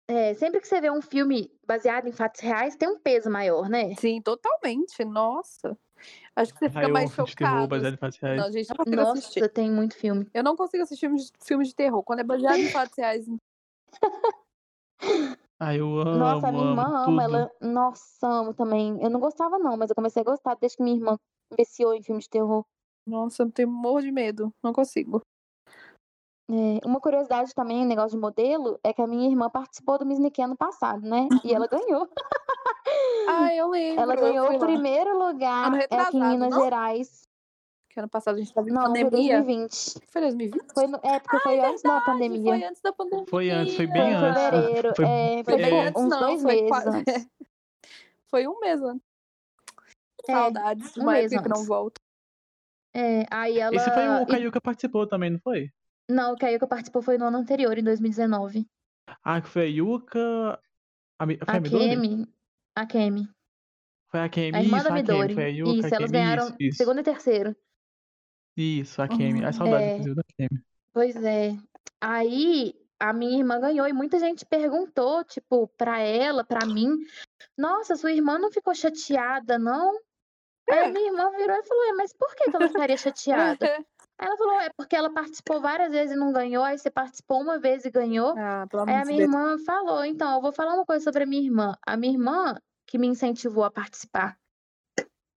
[0.08, 3.70] é, sempre que você vê um filme baseado em fatos reais, tem um peso maior,
[3.70, 3.96] né?
[3.96, 5.04] Sim, totalmente.
[5.06, 5.78] Nossa.
[6.36, 7.68] Acho que você fica mais filme de terror chocado.
[7.70, 8.42] baseado em fatos reais.
[8.42, 9.40] Não, gente, não assistir.
[9.40, 10.28] Nossa, tem muito filme.
[10.34, 12.04] Eu não consigo assistir filmes de, filmes de terror.
[12.04, 13.26] Quando é baseado em fatos reais.
[15.60, 17.36] Ai, eu amo, Nossa, a minha irmã amo ama, tudo.
[17.36, 17.52] ela.
[17.62, 19.02] Nossa, amo também.
[19.02, 21.18] Eu não gostava, não, mas eu comecei a gostar desde que minha irmã
[21.58, 22.64] viciou em filme de terror.
[23.08, 24.54] Nossa, eu tenho morro de medo.
[24.64, 25.22] Não consigo.
[26.52, 30.06] É, uma curiosidade também, um negócio de modelo, é que a minha irmã participou do
[30.06, 31.28] Miss Nikki ano passado, né?
[31.44, 32.08] E ela ganhou.
[33.28, 34.02] Ah, eu lembro.
[34.02, 34.60] Ela ganhou o lá.
[34.60, 36.62] primeiro lugar é aqui em Minas não?
[36.64, 37.22] Gerais.
[37.90, 39.42] Que ano passado a gente tava em Não, foi pandemia.
[39.42, 39.94] 2020.
[40.12, 40.74] Foi 2020?
[40.74, 42.44] Foi no- é, porque foi antes da pandemia.
[42.52, 43.26] Foi antes da pandemia.
[43.30, 44.42] Foi antes, foi Foi bem em antes.
[44.42, 44.94] Foi- fevereiro.
[44.96, 46.20] foi- é, Foi foi, bem antes, uns não.
[46.20, 47.06] dois foi meses quase- antes.
[48.30, 49.08] Foi um mês antes.
[50.28, 50.98] É, Saudades.
[50.98, 52.00] um Uma mês época que não volta.
[52.96, 53.76] É, aí ela.
[53.76, 55.70] Esse foi o e- Caiuca participou também, não foi?
[56.10, 58.68] Não, o que a Yuka participou foi no ano anterior, em 2019.
[59.24, 60.60] Ah, que foi a Yuka.
[61.18, 61.90] A, Mi- foi a A Midori?
[61.90, 62.28] Kemi.
[62.76, 63.30] A Kemi.
[64.12, 65.18] Foi a Kemi, A irmã isso, da a Kemi.
[65.18, 65.42] Midori.
[65.42, 66.78] A Yuka, Isso, a elas Kemi, ganharam isso, isso.
[66.78, 67.56] segundo e terceiro.
[68.58, 69.40] Isso, a Kemi.
[69.40, 69.46] Uhum.
[69.46, 69.92] Ai, saudade, É.
[69.94, 70.64] inclusive, da Kemi.
[70.94, 71.58] Pois é.
[72.02, 76.90] Aí a minha irmã ganhou e muita gente perguntou, tipo, pra ela, pra mim,
[77.58, 79.98] nossa, sua irmã não ficou chateada, não?
[80.70, 83.66] Aí a minha irmã virou e falou, "É, mas por que, que ela ficaria chateada?
[84.18, 87.42] Aí ela falou, é porque ela participou várias vezes e não ganhou, aí você participou
[87.42, 88.38] uma vez e ganhou.
[88.38, 89.34] ah, pelo Aí a minha Deus.
[89.34, 91.76] irmã falou, então, eu vou falar uma coisa sobre a minha irmã.
[91.86, 92.56] A minha irmã
[92.86, 94.38] que me incentivou a participar.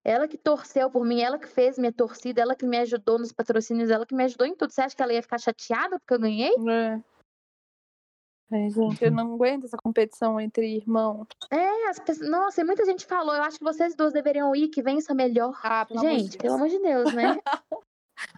[0.05, 3.33] Ela que torceu por mim, ela que fez minha torcida, ela que me ajudou nos
[3.33, 4.73] patrocínios, ela que me ajudou em tudo.
[4.73, 6.55] Você acha que ela ia ficar chateada porque eu ganhei?
[6.69, 7.01] É.
[8.53, 11.27] É, gente, eu não aguento essa competição entre irmãos.
[11.51, 12.31] É, as pessoas...
[12.31, 15.59] Nossa, e muita gente falou, eu acho que vocês duas deveriam ir, que vença melhor.
[15.65, 17.37] Ah, pelo amor de gente, pelo amor de Deus, né?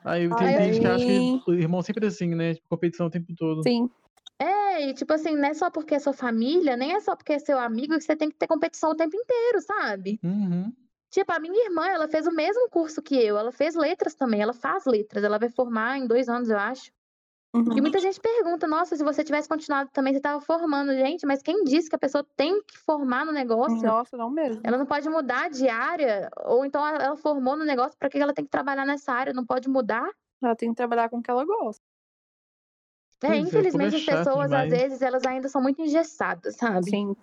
[0.04, 2.54] Aí tem Ai, gente que acha que o irmão sempre é assim, né?
[2.54, 3.62] Tipo, competição o tempo todo.
[3.62, 3.88] Sim.
[4.40, 7.32] É, e tipo assim, não é só porque é sua família, nem é só porque
[7.32, 10.18] é seu amigo que você tem que ter competição o tempo inteiro, sabe?
[10.22, 10.72] Uhum.
[11.10, 14.40] Tipo, a minha irmã, ela fez o mesmo curso que eu, ela fez letras também,
[14.40, 16.92] ela faz letras, ela vai formar em dois anos, eu acho.
[17.54, 17.76] Uhum.
[17.76, 21.42] E muita gente pergunta, nossa, se você tivesse continuado também, você tava formando, gente, mas
[21.42, 23.82] quem disse que a pessoa tem que formar no negócio?
[23.82, 24.60] Nossa, não mesmo.
[24.62, 28.34] Ela não pode mudar de área, ou então ela formou no negócio, pra que ela
[28.34, 29.32] tem que trabalhar nessa área?
[29.32, 30.08] Não pode mudar?
[30.42, 31.82] Ela tem que trabalhar com o que ela gosta.
[33.22, 34.70] É, Pois é, infelizmente é as pessoas, às demais.
[34.70, 36.90] vezes, elas ainda são muito engessadas, sabe?
[36.90, 37.16] Sim.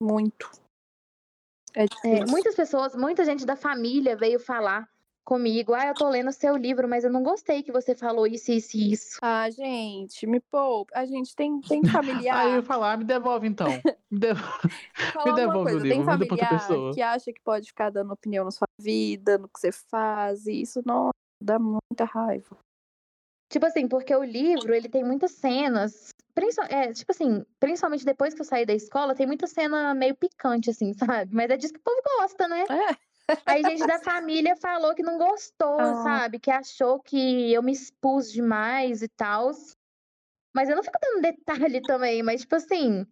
[0.00, 0.50] Muito.
[1.74, 2.26] É É, difícil.
[2.28, 4.88] muitas pessoas, muita gente da família veio falar
[5.24, 8.50] comigo, ah, eu tô lendo seu livro, mas eu não gostei que você falou isso,
[8.52, 9.18] isso e isso.
[9.22, 10.92] Ah, gente, me poupe.
[10.94, 12.36] A gente tem, tem familiar.
[12.40, 13.66] Aí eu ia falar, me devolve então.
[14.10, 14.68] Me devolve.
[15.14, 16.92] Falar uma devolve o coisa, livro, tem familiar pessoa.
[16.92, 20.60] que acha que pode ficar dando opinião na sua vida, no que você faz, e
[20.60, 21.08] isso não
[21.40, 22.58] dá muita raiva.
[23.48, 26.10] Tipo assim, porque o livro, ele tem muitas cenas,
[26.70, 30.70] é, tipo assim, principalmente depois que eu saí da escola, tem muita cena meio picante,
[30.70, 31.34] assim, sabe?
[31.34, 32.64] Mas é disso que o povo gosta, né?
[32.70, 32.96] É.
[33.46, 36.02] Aí gente da família falou que não gostou, Ah.
[36.02, 36.38] sabe?
[36.38, 39.50] Que achou que eu me expus demais e tal.
[40.54, 41.22] Mas eu não fico dando
[41.72, 43.06] detalhe também, mas tipo assim.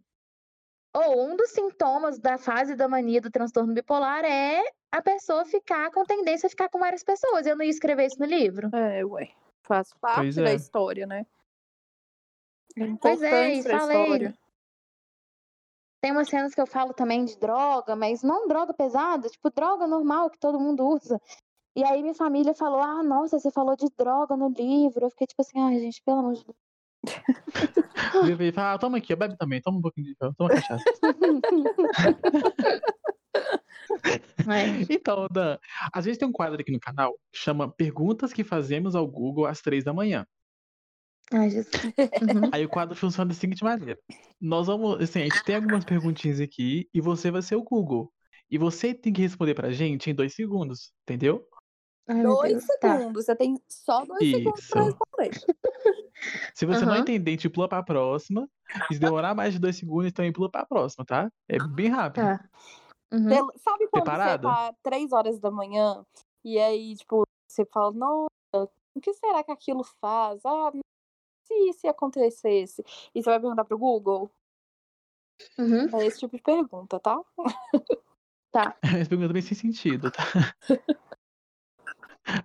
[0.94, 4.60] Ou um dos sintomas da fase da mania do transtorno bipolar é
[4.92, 7.46] a pessoa ficar com tendência a ficar com várias pessoas.
[7.46, 8.68] Eu não ia escrever isso no livro.
[8.74, 9.30] É, ué.
[9.62, 10.54] Faz parte Pois da é.
[10.54, 11.24] história, né?
[12.76, 14.02] É Pois é, importante e pra falei.
[14.02, 14.38] história.
[16.00, 19.86] Tem umas cenas que eu falo também de droga, mas não droga pesada, tipo droga
[19.86, 21.20] normal que todo mundo usa.
[21.76, 25.04] E aí minha família falou: Ah, nossa, você falou de droga no livro.
[25.04, 26.56] Eu fiquei tipo assim, ai, gente, pelo amor de Deus.
[28.28, 30.84] Eu ia falar, ah, toma aqui, bebe também, toma um pouquinho de toma cachaça.
[34.88, 35.58] Então, Dan,
[35.92, 39.46] às vezes tem um quadro aqui no canal que chama Perguntas que fazemos ao Google
[39.46, 40.26] às três da manhã.
[41.32, 41.74] Ai, Jesus.
[42.20, 42.50] Uhum.
[42.52, 43.98] Aí o quadro funciona da seguinte maneira.
[44.40, 48.12] Nós vamos, assim, a gente tem algumas perguntinhas aqui e você vai ser o Google.
[48.50, 51.46] E você tem que responder pra gente em dois segundos, entendeu?
[52.08, 52.66] Ai, Dois.
[52.80, 52.98] Tá.
[52.98, 53.24] segundos.
[53.24, 54.90] Você tem só dois segundos pra Isso.
[54.90, 55.30] responder.
[56.54, 57.00] Se você não Aham.
[57.00, 58.48] entender, a gente pula pra próxima.
[58.90, 61.30] E se demorar mais de dois segundos, também pula pra próxima, tá?
[61.48, 62.24] É bem rápido.
[62.24, 62.44] Tá.
[63.12, 63.28] Uhum.
[63.56, 64.48] Sabe quando Preparada?
[64.48, 66.04] você tá três horas da manhã
[66.44, 70.44] e aí, tipo, você fala, nossa, o que será que aquilo faz?
[70.44, 70.70] Ah,
[71.50, 72.84] se se acontecesse?
[73.14, 74.30] E você vai perguntar pro Google?
[75.58, 75.88] Uhum.
[75.98, 77.20] É esse tipo de pergunta, tá?
[78.82, 80.22] Essa pergunta bem sem sentido, tá?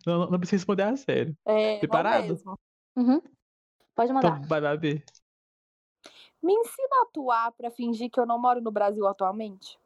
[0.06, 1.38] Não, não, não precisa responder a sério.
[1.46, 2.42] É, Preparado?
[2.96, 3.22] Uhum.
[3.94, 4.38] Pode mandar.
[4.38, 5.04] Então, vai lá ver.
[6.42, 9.78] Me ensina a atuar pra fingir que eu não moro no Brasil atualmente?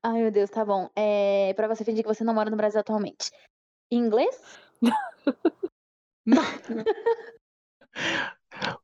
[0.00, 0.88] Ai, meu Deus, tá bom.
[0.94, 3.32] É pra você fingir que você não mora no Brasil atualmente.
[3.90, 4.40] Em inglês?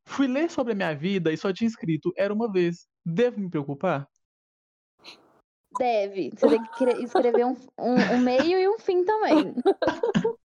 [0.05, 2.89] Fui ler sobre a minha vida e só tinha escrito era uma vez.
[3.05, 4.09] Devo me preocupar?
[5.77, 6.31] Deve.
[6.31, 9.55] Você tem que cre- escrever um, um, um meio e um fim também.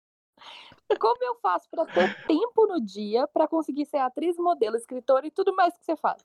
[1.00, 5.32] Como eu faço pra ter tempo no dia pra conseguir ser atriz, modelo, escritora e
[5.32, 6.24] tudo mais que você faz?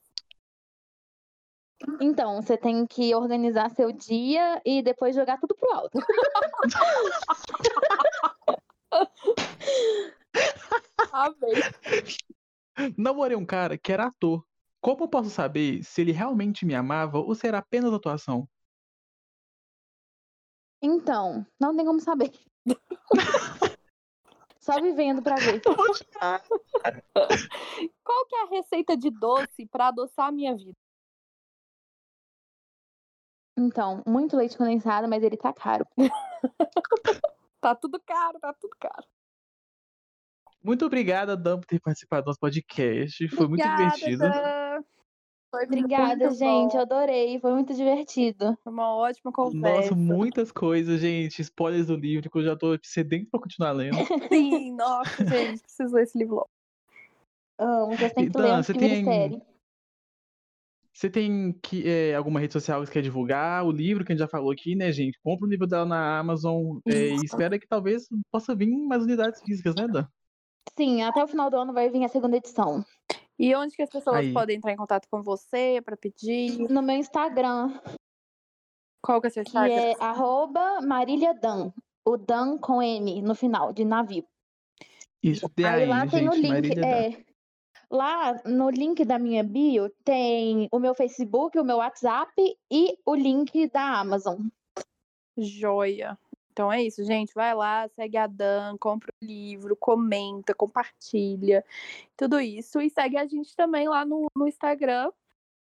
[2.01, 5.99] Então, você tem que organizar seu dia e depois jogar tudo pro alto.
[11.13, 11.55] Amei.
[12.97, 14.45] Namorei um cara que era ator.
[14.81, 18.49] Como eu posso saber se ele realmente me amava ou se era apenas atuação?
[20.83, 22.33] Então, não tem como saber.
[24.59, 25.61] Só vivendo pra ver.
[28.03, 30.77] Qual que é a receita de doce pra adoçar a minha vida?
[33.57, 35.87] Então, muito leite condensado, mas ele tá caro.
[37.61, 39.07] Tá tudo caro, tá tudo caro.
[40.63, 43.29] Muito obrigada, Dan, por ter participado do nosso podcast.
[43.29, 44.19] Foi muito Obrigada, divertido.
[44.19, 44.83] Dan.
[45.55, 46.73] Foi Obrigada, muito gente.
[46.73, 46.81] bom.
[46.81, 47.41] Adorei.
[47.41, 48.57] Foi muito divertido.
[48.63, 49.91] Foi uma ótima conversa.
[49.91, 51.43] Nossa, muitas coisas, gente.
[51.43, 53.97] Spoilers do livro que eu já tô sedento pra continuar lendo.
[54.33, 56.51] Sim, nossa, gente, preciso ler esse livro logo.
[57.59, 57.97] Amo.
[57.97, 59.43] Vocês têm que Então, ler você tem- série.
[60.95, 63.65] Você tem que, é, alguma rede social que você quer divulgar?
[63.65, 65.19] O livro que a gente já falou aqui, né, gente?
[65.25, 69.41] Compra o livro dela na Amazon é, e espera que talvez possa vir mais unidades
[69.43, 70.07] físicas, né, Dan?
[70.79, 72.85] Sim, até o final do ano vai vir a segunda edição.
[73.39, 74.33] E onde que as pessoas Aí.
[74.33, 76.59] podem entrar em contato com você pra pedir?
[76.71, 77.79] No meu Instagram,
[79.03, 79.75] Qual que é o seu que Instagram?
[79.75, 81.73] é arroba Marília Dan.
[82.05, 84.25] O Dan com M no final, de navio.
[85.23, 86.79] Isso, tem Aí aí, lá tem o gente, link.
[86.85, 87.25] É,
[87.91, 92.33] lá no link da minha bio tem o meu Facebook, o meu WhatsApp
[92.71, 94.47] e o link da Amazon.
[95.37, 96.19] Joia.
[96.53, 97.35] Então é isso, gente.
[97.35, 101.65] Vai lá, segue a Dan, compra o livro, comenta, compartilha,
[102.17, 102.81] tudo isso.
[102.81, 105.11] E segue a gente também lá no, no Instagram,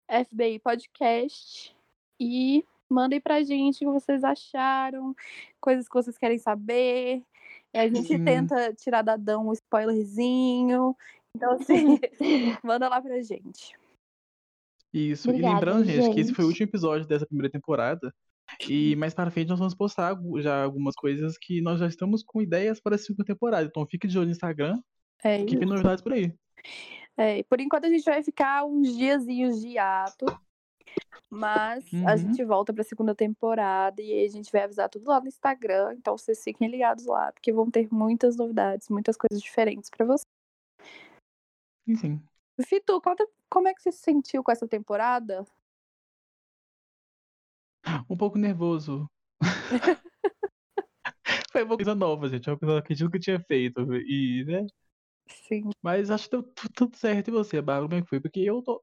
[0.10, 1.76] FBI Podcast.
[2.20, 5.14] E mandem pra gente o que vocês acharam,
[5.60, 7.22] coisas que vocês querem saber.
[7.74, 8.24] E a gente Sim.
[8.24, 10.96] tenta tirar da Dan um spoilerzinho.
[11.36, 12.00] Então, assim,
[12.64, 13.78] manda lá pra gente.
[14.94, 16.62] Isso, Obrigada, e lembrando, gente, que esse foi o gente.
[16.62, 18.14] último episódio dessa primeira temporada.
[18.70, 22.42] E mais para frente nós vamos postar já algumas coisas que nós já estamos com
[22.42, 23.68] ideias para a segunda temporada.
[23.68, 24.82] Então fique de olho no Instagram,
[25.24, 26.34] É que tem novidades por aí.
[27.16, 30.26] É, por enquanto a gente vai ficar uns diazinhos de ato.
[31.30, 32.18] Mas a Uhum.
[32.18, 35.94] gente volta pra segunda temporada e a gente vai avisar tudo lá no Instagram.
[35.98, 40.26] Então vocês fiquem ligados lá, porque vão ter muitas novidades, muitas coisas diferentes pra vocês.
[41.86, 42.22] Enfim.
[42.66, 45.46] Fitu, conta como é que você se sentiu com essa temporada?
[48.10, 49.10] Um pouco nervoso.
[51.52, 52.50] Foi uma coisa nova, gente.
[52.50, 53.82] Uma coisa que eu nunca tinha feito.
[53.96, 54.66] E, né?
[55.30, 55.70] Sim.
[55.82, 57.30] Mas acho que deu tu- tudo certo.
[57.30, 58.20] E você, Bárbara, como é que foi?
[58.20, 58.82] Porque eu tô.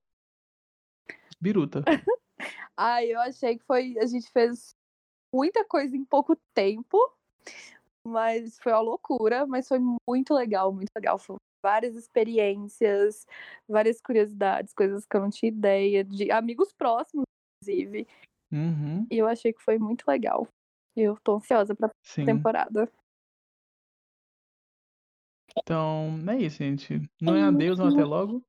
[1.40, 1.84] Biruta.
[2.76, 3.96] Ah, eu achei que foi.
[3.98, 4.74] A gente fez
[5.32, 6.98] muita coisa em pouco tempo,
[8.04, 9.78] mas foi uma loucura, mas foi
[10.08, 11.18] muito legal, muito legal.
[11.18, 13.24] Foram várias experiências,
[13.68, 17.24] várias curiosidades, coisas que eu não tinha ideia, de amigos próximos,
[17.62, 18.08] inclusive.
[18.54, 20.46] Uhum, E eu achei que foi muito legal.
[20.94, 22.24] Eu tô ansiosa pra sim.
[22.24, 22.88] temporada.
[25.58, 27.02] Então, é isso, gente.
[27.20, 28.44] Não é adeus, não até logo.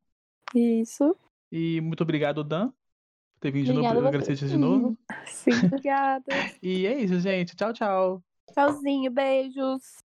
[0.54, 1.16] Isso.
[1.52, 3.88] E muito obrigado, Dan, por ter vindo de novo.
[3.88, 4.98] Obrigada a Agradecer de novo.
[5.26, 6.26] Sim, obrigada.
[6.62, 7.56] E é isso, gente.
[7.56, 8.24] Tchau, tchau.
[8.54, 9.98] Tchauzinho, beijos.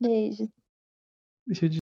[0.00, 0.48] Beijo.
[1.46, 1.79] Deixa eu